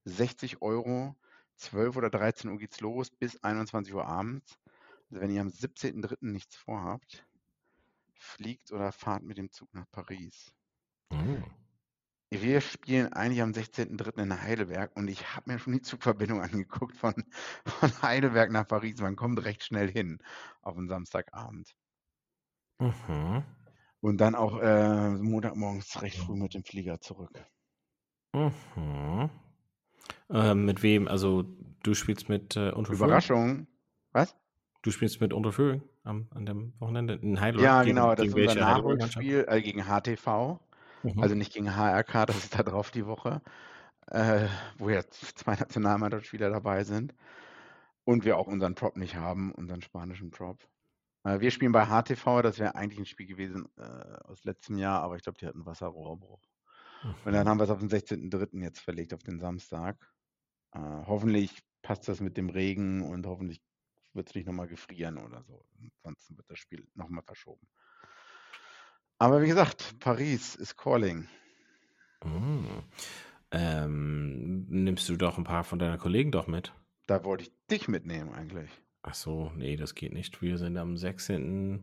60 0.04 0.62
Euro, 0.62 1.16
12 1.57 1.96
oder 1.96 2.11
13 2.11 2.50
Uhr 2.50 2.59
geht's 2.59 2.81
los 2.81 3.11
bis 3.11 3.42
21 3.42 3.94
Uhr 3.94 4.07
abends. 4.07 4.61
Also 5.11 5.22
wenn 5.22 5.33
ihr 5.33 5.40
am 5.40 5.48
17.03. 5.48 6.18
nichts 6.20 6.54
vorhabt, 6.54 7.26
fliegt 8.18 8.72
oder 8.72 8.92
fahrt 8.92 9.22
mit 9.22 9.38
dem 9.38 9.50
Zug 9.50 9.72
nach 9.72 9.90
Paris. 9.90 10.52
Oh. 11.11 11.16
Wir 12.31 12.61
spielen 12.61 13.11
eigentlich 13.14 13.40
am 13.40 13.52
16.03. 13.52 14.22
in 14.22 14.42
Heidelberg 14.42 14.94
und 14.94 15.09
ich 15.09 15.35
habe 15.35 15.50
mir 15.50 15.59
schon 15.59 15.72
die 15.72 15.81
Zugverbindung 15.81 16.42
angeguckt 16.42 16.96
von, 16.96 17.14
von 17.64 18.02
Heidelberg 18.02 18.50
nach 18.50 18.68
Paris. 18.68 19.00
Man 19.00 19.16
kommt 19.16 19.42
recht 19.44 19.64
schnell 19.64 19.90
hin 19.90 20.18
auf 20.61 20.76
einen 20.76 20.88
Samstagabend. 20.88 21.74
Mhm. 22.78 23.44
Und 24.00 24.18
dann 24.18 24.35
auch 24.35 24.61
äh, 24.61 25.11
Montagmorgens 25.11 26.02
recht 26.02 26.18
früh 26.18 26.37
mit 26.37 26.54
dem 26.54 26.64
Flieger 26.64 27.00
zurück. 27.00 27.44
Mhm. 28.35 29.31
Äh, 30.31 30.54
mit 30.54 30.83
wem? 30.83 31.09
Also 31.09 31.44
du 31.83 31.94
spielst 31.94 32.28
mit 32.28 32.57
äh, 32.57 32.70
Unterföhring? 32.70 33.09
Überraschung. 33.09 33.66
Was? 34.12 34.37
Du 34.83 34.91
spielst 34.91 35.21
mit 35.21 35.33
Unterföhring 35.33 35.83
am, 36.05 36.29
an 36.35 36.47
dem 36.47 36.73
Wochenende 36.79 37.14
in 37.14 37.41
Heidelberg? 37.41 37.64
Ja, 37.64 37.83
Gegen- 37.83 37.97
genau, 37.97 38.14
das 38.14 38.27
gegen 38.27 38.38
ist 38.38 38.49
unser? 38.51 38.61
Nachholspiel 38.61 39.45
äh, 39.49 39.61
gegen 39.61 39.85
HTV. 39.85 40.61
Mhm. 41.03 41.21
Also 41.21 41.35
nicht 41.35 41.53
gegen 41.53 41.75
HRK, 41.77 42.27
das 42.27 42.37
ist 42.38 42.59
da 42.59 42.62
drauf 42.62 42.91
die 42.91 43.07
Woche, 43.07 43.41
äh, 44.07 44.47
wo 44.79 44.88
ja 44.91 45.03
zwei 45.11 45.57
Nationalmannschaftsspieler 45.57 46.51
dabei 46.51 46.85
sind. 46.85 47.14
Und 48.05 48.25
wir 48.25 48.38
auch 48.38 48.47
unseren 48.47 48.75
Prop 48.75 48.97
nicht 48.97 49.17
haben, 49.17 49.53
unseren 49.53 49.83
spanischen 49.83 50.31
Prop. 50.31 50.67
Äh, 51.25 51.41
wir 51.41 51.51
spielen 51.51 51.73
bei 51.73 51.87
HTV, 51.87 52.43
das 52.43 52.59
wäre 52.59 52.75
eigentlich 52.75 53.01
ein 53.01 53.07
Spiel 53.07 53.27
gewesen 53.27 53.69
äh, 53.77 53.83
aus 54.25 54.45
letztem 54.45 54.79
Jahr, 54.79 55.03
aber 55.03 55.17
ich 55.17 55.23
glaube, 55.23 55.38
die 55.38 55.47
hatten 55.47 55.67
Wasserrohrbruch. 55.67 56.41
Und 57.25 57.33
dann 57.33 57.49
haben 57.49 57.59
wir 57.61 57.64
es 57.64 57.71
auf 57.71 57.79
den 57.79 57.91
16.03. 57.91 58.61
jetzt 58.62 58.81
verlegt, 58.81 59.14
auf 59.14 59.23
den 59.23 59.38
Samstag. 59.38 60.11
Äh, 60.73 60.79
hoffentlich 61.07 61.62
passt 61.83 62.09
das 62.09 62.21
mit 62.21 62.37
dem 62.37 62.49
Regen 62.49 63.03
und 63.03 63.27
hoffentlich 63.27 63.61
wird 64.14 64.29
es 64.29 64.35
nicht 64.35 64.47
nochmal 64.47 64.68
gefrieren 64.68 65.18
oder 65.18 65.42
so. 65.44 65.64
Ansonsten 66.03 66.37
wird 66.37 66.51
das 66.51 66.59
Spiel 66.59 66.87
nochmal 66.94 67.23
verschoben. 67.23 67.66
Aber 69.18 69.42
wie 69.42 69.49
gesagt, 69.49 69.99
Paris 70.01 70.55
ist 70.55 70.77
calling. 70.77 71.29
Mhm. 72.25 72.66
Ähm, 73.51 74.66
nimmst 74.68 75.09
du 75.09 75.16
doch 75.16 75.38
ein 75.38 75.44
paar 75.44 75.64
von 75.64 75.79
deiner 75.79 75.99
Kollegen 75.99 76.31
doch 76.33 76.47
mit? 76.47 76.73
Da 77.07 77.25
wollte 77.25 77.44
ich 77.44 77.53
dich 77.71 77.88
mitnehmen 77.88 78.33
eigentlich. 78.35 78.71
Ach 79.03 79.14
so, 79.14 79.53
nee, 79.57 79.77
das 79.77 79.94
geht 79.94 80.12
nicht. 80.12 80.42
Wir 80.42 80.59
sind 80.59 80.77
am 80.77 80.97
16. 80.97 81.83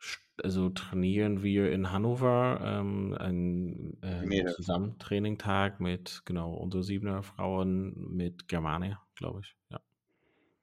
st- 0.00 0.20
Also 0.42 0.68
trainieren 0.70 1.42
wir 1.42 1.72
in 1.72 1.90
Hannover 1.90 2.60
ähm, 2.62 3.16
ein 3.18 3.98
äh. 4.02 4.46
Zusammentrainingtag 4.52 5.80
mit 5.80 6.22
genau 6.24 6.54
unter 6.54 6.82
siebener 6.82 7.22
Frauen 7.22 8.14
mit 8.14 8.46
Germania, 8.48 9.02
glaube 9.16 9.40
ich. 9.40 9.56
Ja, 9.70 9.80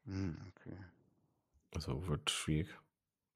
Hm, 0.06 0.38
okay. 0.50 0.78
also 1.76 2.08
wird 2.08 2.30
schwierig. 2.30 2.70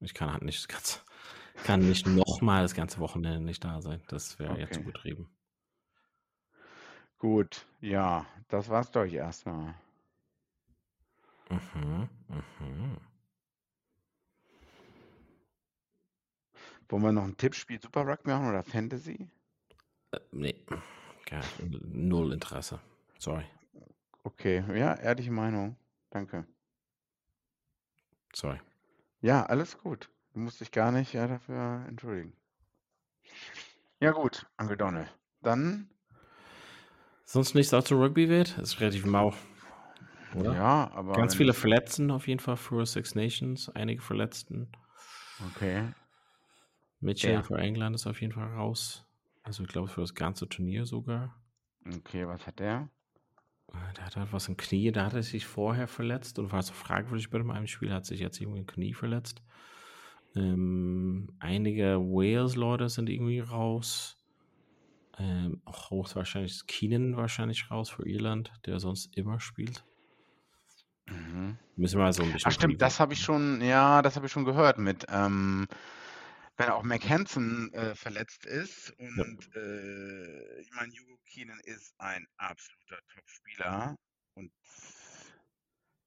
Ich 0.00 0.14
kann 0.14 0.32
halt 0.32 0.42
nicht 0.42 0.58
das 0.58 0.68
ganze, 0.68 1.00
kann 1.64 1.80
nicht 1.88 2.06
nochmal 2.06 2.62
das 2.62 2.74
ganze 2.74 2.98
Wochenende 3.00 3.40
nicht 3.44 3.64
da 3.64 3.80
sein. 3.82 4.02
Das 4.08 4.38
wäre 4.38 4.58
jetzt 4.58 4.76
Okay. 4.76 4.80
übertrieben. 4.80 5.28
Gut, 7.18 7.66
ja, 7.82 8.24
das 8.48 8.68
war's 8.70 8.90
doch 8.90 9.04
erstmal. 9.04 9.74
Mhm, 11.50 12.08
mhm. 12.60 12.96
Wollen 16.88 17.02
wir 17.04 17.12
noch 17.12 17.22
ein 17.24 17.36
Tippspiel 17.36 17.80
Super 17.80 18.04
Rugby 18.06 18.30
machen 18.30 18.48
oder 18.48 18.64
Fantasy? 18.64 19.28
Äh, 20.12 20.18
nee, 20.32 20.54
gar, 21.26 21.42
null 21.92 22.32
Interesse. 22.32 22.80
Sorry, 23.18 23.44
Okay, 24.24 24.62
ja, 24.78 24.94
ehrliche 24.94 25.30
Meinung. 25.30 25.76
Danke. 26.10 26.46
Sorry. 28.36 28.60
Ja, 29.20 29.44
alles 29.46 29.78
gut. 29.78 30.10
Du 30.34 30.40
musst 30.40 30.60
dich 30.60 30.70
gar 30.70 30.92
nicht 30.92 31.12
ja, 31.14 31.26
dafür 31.26 31.84
entschuldigen. 31.88 32.34
Ja, 34.00 34.12
gut, 34.12 34.46
Uncle 34.58 34.76
Donald. 34.76 35.08
Dann, 35.42 35.90
Sonst 37.24 37.54
nichts 37.54 37.74
auch 37.74 37.82
zu 37.82 37.96
Rugby 38.00 38.28
wird? 38.28 38.56
Ist 38.58 38.80
relativ 38.80 39.04
mau. 39.04 39.34
Oder? 40.34 40.54
ja, 40.54 40.90
aber. 40.92 41.12
Ganz 41.14 41.34
viele 41.34 41.54
Verletzten 41.54 42.10
auf 42.10 42.28
jeden 42.28 42.40
Fall 42.40 42.56
für 42.56 42.84
Six 42.86 43.14
Nations. 43.14 43.68
Einige 43.70 44.02
Verletzten. 44.02 44.70
Okay. 45.54 45.92
Mitchell 47.00 47.34
Ja. 47.34 47.42
für 47.42 47.58
England 47.58 47.96
ist 47.96 48.06
auf 48.06 48.20
jeden 48.20 48.32
Fall 48.32 48.48
raus. 48.54 49.06
Also 49.42 49.62
ich 49.62 49.68
glaube 49.68 49.88
für 49.88 50.02
das 50.02 50.14
ganze 50.14 50.48
Turnier 50.48 50.86
sogar. 50.86 51.34
Okay, 51.86 52.26
was 52.26 52.46
hat 52.46 52.58
der? 52.58 52.88
Der 53.72 54.04
hat 54.04 54.16
halt 54.16 54.32
was 54.32 54.48
im 54.48 54.56
Knie, 54.56 54.92
da 54.92 55.06
hat 55.06 55.14
er 55.14 55.22
sich 55.22 55.46
vorher 55.46 55.88
verletzt 55.88 56.38
und 56.38 56.52
war 56.52 56.62
so 56.62 56.72
fragwürdig 56.72 57.30
bei 57.30 57.38
dem 57.38 57.50
einen 57.50 57.66
Spiel, 57.66 57.92
hat 57.92 58.06
sich 58.06 58.20
jetzt 58.20 58.40
irgendwie 58.40 58.60
im 58.60 58.66
Knie 58.66 58.94
verletzt. 58.94 59.42
Ähm, 60.34 61.32
einige 61.38 61.98
Wales-Leute 61.98 62.88
sind 62.88 63.08
irgendwie 63.08 63.40
raus. 63.40 64.18
Ähm, 65.18 65.62
auch 65.64 65.90
hochwahrscheinlich 65.90 66.52
ist 66.52 66.68
Keenan 66.68 67.16
wahrscheinlich 67.16 67.70
raus 67.70 67.88
für 67.88 68.06
Irland, 68.06 68.52
der 68.66 68.78
sonst 68.80 69.16
immer 69.16 69.40
spielt. 69.40 69.84
Mhm. 71.06 71.56
Müssen 71.76 71.98
wir 71.98 72.04
mal 72.04 72.12
so 72.12 72.22
ein 72.22 72.32
bisschen. 72.32 72.48
Ach 72.48 72.52
stimmt, 72.52 72.82
das 72.82 73.00
habe 73.00 73.14
ich 73.14 73.20
schon, 73.20 73.62
ja, 73.62 74.02
das 74.02 74.16
habe 74.16 74.26
ich 74.26 74.32
schon 74.32 74.44
gehört 74.44 74.78
mit, 74.78 75.06
ähm, 75.10 75.68
wenn 76.56 76.68
auch 76.70 76.82
McHanson 76.82 77.72
äh, 77.74 77.94
verletzt 77.94 78.46
ist 78.46 78.90
und 78.98 79.54
äh, 79.54 80.60
ich 80.60 80.70
meine, 80.72 80.92
Hugo 80.92 81.18
Keenan 81.26 81.60
ist 81.64 81.94
ein 81.98 82.26
absoluter 82.38 82.98
Top-Spieler 83.14 83.96
und 84.34 84.52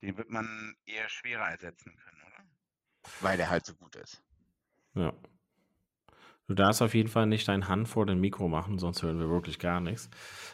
den 0.01 0.17
wird 0.17 0.29
man 0.29 0.75
eher 0.85 1.07
schwerer 1.09 1.49
ersetzen 1.49 1.95
können, 1.95 2.21
oder? 2.27 2.45
Weil 3.21 3.39
er 3.39 3.49
halt 3.49 3.65
so 3.65 3.75
gut 3.75 3.95
ist. 3.95 4.23
Ja. 4.95 5.13
Du 6.47 6.55
darfst 6.55 6.81
auf 6.81 6.95
jeden 6.95 7.09
Fall 7.09 7.27
nicht 7.27 7.47
dein 7.47 7.67
Hand 7.67 7.87
vor 7.87 8.07
dem 8.07 8.19
Mikro 8.19 8.47
machen, 8.47 8.79
sonst 8.79 9.03
hören 9.03 9.19
wir 9.19 9.29
wirklich 9.29 9.59
gar 9.59 9.79
nichts. 9.81 10.09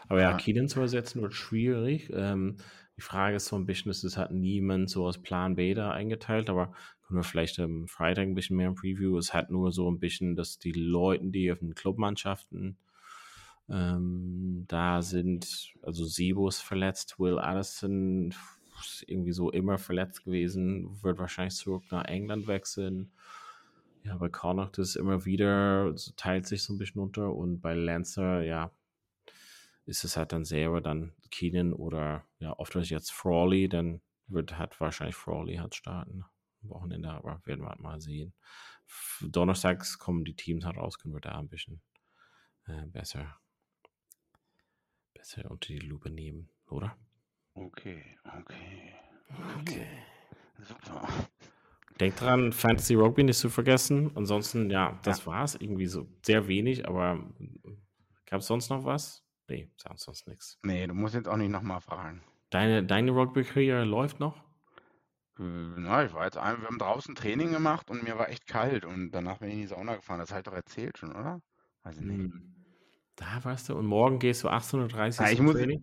Aber 0.10 0.22
ja, 0.22 0.32
Ja. 0.32 0.38
Keenan 0.38 0.68
zu 0.68 0.82
ersetzen 0.82 1.22
wird 1.22 1.34
schwierig. 1.34 2.10
Ähm, 2.14 2.58
die 2.98 3.02
Frage 3.02 3.38
ist 3.38 3.46
so 3.46 3.56
ein 3.56 3.66
bisschen, 3.66 3.92
es 3.92 4.18
hat 4.18 4.32
niemand 4.32 4.90
so 4.90 5.06
aus 5.06 5.22
Plan 5.22 5.56
B 5.56 5.74
da 5.74 5.92
eingeteilt, 5.92 6.50
aber 6.50 6.74
können 7.08 7.20
wir 7.20 7.24
vielleicht 7.24 7.60
am 7.60 7.88
Freitag 7.88 8.24
ein 8.26 8.36
bisschen 8.36 8.58
mehr 8.58 8.68
im 8.68 8.76
Preview. 8.76 9.18
Es 9.18 9.34
hat 9.34 9.52
nur 9.52 9.72
so 9.72 9.90
ein 9.90 10.00
bisschen, 10.00 10.36
dass 10.36 10.58
die 10.58 10.72
Leute, 10.72 11.28
die 11.28 11.52
auf 11.52 11.60
den 11.60 11.76
Clubmannschaften 11.76 12.78
ähm, 13.70 14.66
da 14.68 15.02
sind, 15.02 15.74
also 15.82 16.06
Sebo 16.06 16.48
ist 16.48 16.62
verletzt, 16.62 17.20
Will 17.20 17.40
Addison 17.40 18.34
ist 18.80 19.04
irgendwie 19.08 19.32
so 19.32 19.52
immer 19.52 19.78
verletzt 19.78 20.26
gewesen, 20.26 21.02
wird 21.02 21.20
wahrscheinlich 21.20 21.56
zurück 21.56 21.84
nach 21.92 22.06
England 22.06 22.48
wechseln. 22.48 23.12
Ja, 24.04 24.18
bei 24.18 24.30
Connacht 24.30 24.78
ist 24.78 24.96
immer 24.96 25.26
wieder, 25.26 25.96
teilt 26.16 26.46
sich 26.46 26.64
so 26.64 26.74
ein 26.74 26.78
bisschen 26.78 27.02
unter 27.02 27.34
und 27.34 27.62
bei 27.62 27.74
Lancer, 27.74 28.44
ja, 28.44 28.72
ist 29.86 30.04
es 30.04 30.18
halt 30.18 30.32
dann 30.32 30.46
selber 30.46 30.82
dann 30.82 31.14
Keenan 31.32 31.74
oder 31.74 32.24
ja, 32.40 32.58
oft 32.58 32.76
ist 32.76 32.90
jetzt 32.90 33.12
Frawley, 33.12 33.70
dann 33.70 34.02
wird 34.28 34.58
hat 34.58 34.80
wahrscheinlich 34.80 35.16
Frawley 35.16 35.58
hat 35.58 35.76
starten 35.76 36.26
Wochenende, 36.70 37.10
aber 37.10 37.42
werden 37.46 37.62
wir 37.64 37.70
halt 37.70 37.80
mal 37.80 38.00
sehen. 38.00 38.34
Donnerstags 39.22 39.98
kommen 39.98 40.26
die 40.26 40.36
Teams 40.36 40.66
halt 40.66 40.78
raus, 40.78 41.00
können 41.00 41.14
wir 41.14 41.22
da 41.22 41.38
ein 41.38 41.50
bisschen 41.50 41.82
äh, 42.68 42.86
besser, 42.88 43.40
besser 45.14 45.50
unter 45.50 45.68
die 45.68 45.80
Lupe 45.80 46.10
nehmen, 46.10 46.50
oder? 46.68 46.98
Okay, 47.54 48.18
okay. 48.40 48.94
Okay. 49.60 49.88
Super. 50.60 51.08
Denkt 52.00 52.20
dran, 52.20 52.52
Fantasy 52.52 52.96
Rugby 52.96 53.24
nicht 53.24 53.40
zu 53.40 53.50
vergessen. 53.50 54.12
Ansonsten, 54.16 54.70
ja, 54.70 55.00
das 55.04 55.26
war's. 55.26 55.56
Irgendwie 55.56 55.86
so 55.86 56.08
sehr 56.22 56.48
wenig, 56.48 56.88
aber 56.88 57.26
gab 58.26 58.42
es 58.42 58.48
sonst 58.48 58.70
noch 58.70 58.84
was? 58.84 59.24
Nee, 59.48 59.72
sonst 59.78 60.28
nichts. 60.28 60.60
Nee, 60.64 60.88
du 60.88 60.94
musst 60.94 61.16
jetzt 61.16 61.30
auch 61.30 61.38
nicht 61.38 61.52
nochmal 61.52 61.80
fragen. 61.80 62.22
Deine, 62.50 62.84
deine 62.84 63.12
Rugby-Karriere 63.12 63.86
läuft 63.86 64.20
noch? 64.20 64.44
Äh, 65.40 65.42
Na, 65.44 66.06
ich 66.06 66.14
war 66.14 66.26
jetzt 66.26 66.38
ein, 66.38 66.60
wir 66.62 66.68
haben 66.68 66.78
draußen 66.78 67.16
Training 67.16 67.52
gemacht 67.52 67.90
und 67.90 68.04
mir 68.04 68.18
war 68.18 68.30
echt 68.30 68.48
kalt 68.48 68.86
und 68.86 69.12
danach 69.12 69.40
bin 69.40 69.50
ich 69.50 69.56
in 69.56 69.62
die 69.62 69.68
Sauna 69.68 69.96
gefahren. 69.96 70.20
Das 70.20 70.32
halt 70.32 70.48
doch 70.48 70.54
erzählt 70.54 70.98
schon, 70.98 71.12
oder? 71.16 71.42
Weiß 71.84 71.98
ich 71.98 72.04
nicht. 72.04 72.34
Da 73.16 73.44
warst 73.44 73.70
du. 73.70 73.76
Und 73.76 73.86
morgen 73.86 74.20
gehst 74.20 74.44
du 74.44 74.50
18.30 74.50 75.22
Ja, 75.22 75.30
ich 75.30 75.38
zum 75.38 75.46
muss- 75.46 75.56
Training? 75.56 75.82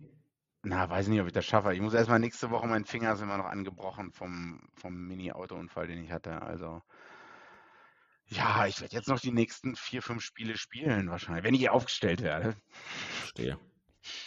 Na, 0.65 0.89
weiß 0.89 1.09
nicht, 1.09 1.19
ob 1.19 1.27
ich 1.27 1.33
das 1.33 1.45
schaffe. 1.45 1.73
Ich 1.73 1.81
muss 1.81 1.93
erstmal 1.93 2.19
nächste 2.19 2.49
Woche, 2.49 2.67
mein 2.67 2.85
Finger 2.85 3.13
ist 3.13 3.21
immer 3.21 3.35
noch 3.37 3.45
angebrochen 3.45 4.13
vom, 4.13 4.61
vom 4.75 5.07
Mini-Autounfall, 5.07 5.87
den 5.87 6.01
ich 6.01 6.09
hatte. 6.11 6.41
Also, 6.41 6.81
ja, 8.27 8.65
ich 8.65 8.79
werde 8.79 8.95
jetzt 8.95 9.09
noch 9.09 9.19
die 9.19 9.33
nächsten 9.33 9.75
vier, 9.75 10.01
fünf 10.01 10.21
Spiele 10.23 10.55
spielen, 10.57 11.09
wahrscheinlich, 11.09 11.43
wenn 11.43 11.53
ich 11.53 11.69
aufgestellt 11.69 12.21
werde. 12.21 12.55
Verstehe. 13.19 13.59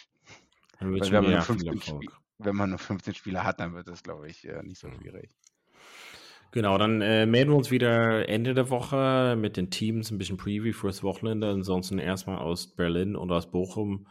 Dann 0.79 0.89
Weil 0.93 1.01
wünsche 1.01 1.01
wenn 1.01 1.07
ich 1.07 1.13
man, 1.13 1.23
mir 1.23 1.29
nur 1.29 1.31
ja 1.39 1.41
viel 1.43 1.55
15 1.55 1.73
Erfolg. 1.95 2.21
Wenn 2.39 2.57
man 2.57 2.71
nur 2.71 2.79
15 2.79 3.15
Spiele 3.15 3.45
hat, 3.45 3.61
dann 3.61 3.75
wird 3.75 3.89
das, 3.89 4.03
glaube 4.03 4.29
ich, 4.29 4.47
äh, 4.47 4.63
nicht 4.63 4.79
so 4.79 4.91
schwierig. 4.91 5.31
Genau, 6.53 6.79
dann 6.79 7.03
äh, 7.03 7.27
melden 7.27 7.51
wir 7.51 7.57
uns 7.57 7.71
wieder 7.71 8.29
Ende 8.29 8.55
der 8.55 8.71
Woche 8.71 9.37
mit 9.39 9.57
den 9.57 9.71
Teams, 9.71 10.11
ein 10.11 10.19
bisschen 10.19 10.37
Preview 10.37 10.73
fürs 10.73 11.03
Wochenende. 11.03 11.51
Ansonsten 11.51 11.99
erstmal 11.99 12.39
aus 12.39 12.75
Berlin 12.75 13.17
und 13.17 13.31
aus 13.31 13.51
Bochum 13.51 14.07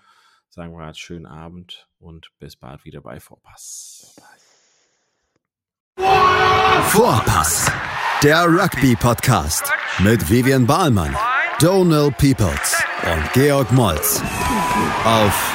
sagen 0.50 0.74
wir 0.78 0.86
halt 0.86 0.98
schönen 0.98 1.26
Abend 1.26 1.90
und 1.98 2.30
bis 2.40 2.56
bald 2.56 2.86
wieder 2.86 3.02
bei 3.02 3.20
Vorpass. 3.20 4.16
Vorpass, 6.84 7.72
der 8.22 8.46
Rugby-Podcast 8.46 9.72
mit 10.00 10.30
Vivian 10.30 10.68
Bahlmann, 10.68 11.16
Donal 11.60 12.12
Peoples 12.12 12.84
und 13.04 13.34
Georg 13.34 13.72
Moltz 13.72 14.22
auf 15.04 15.55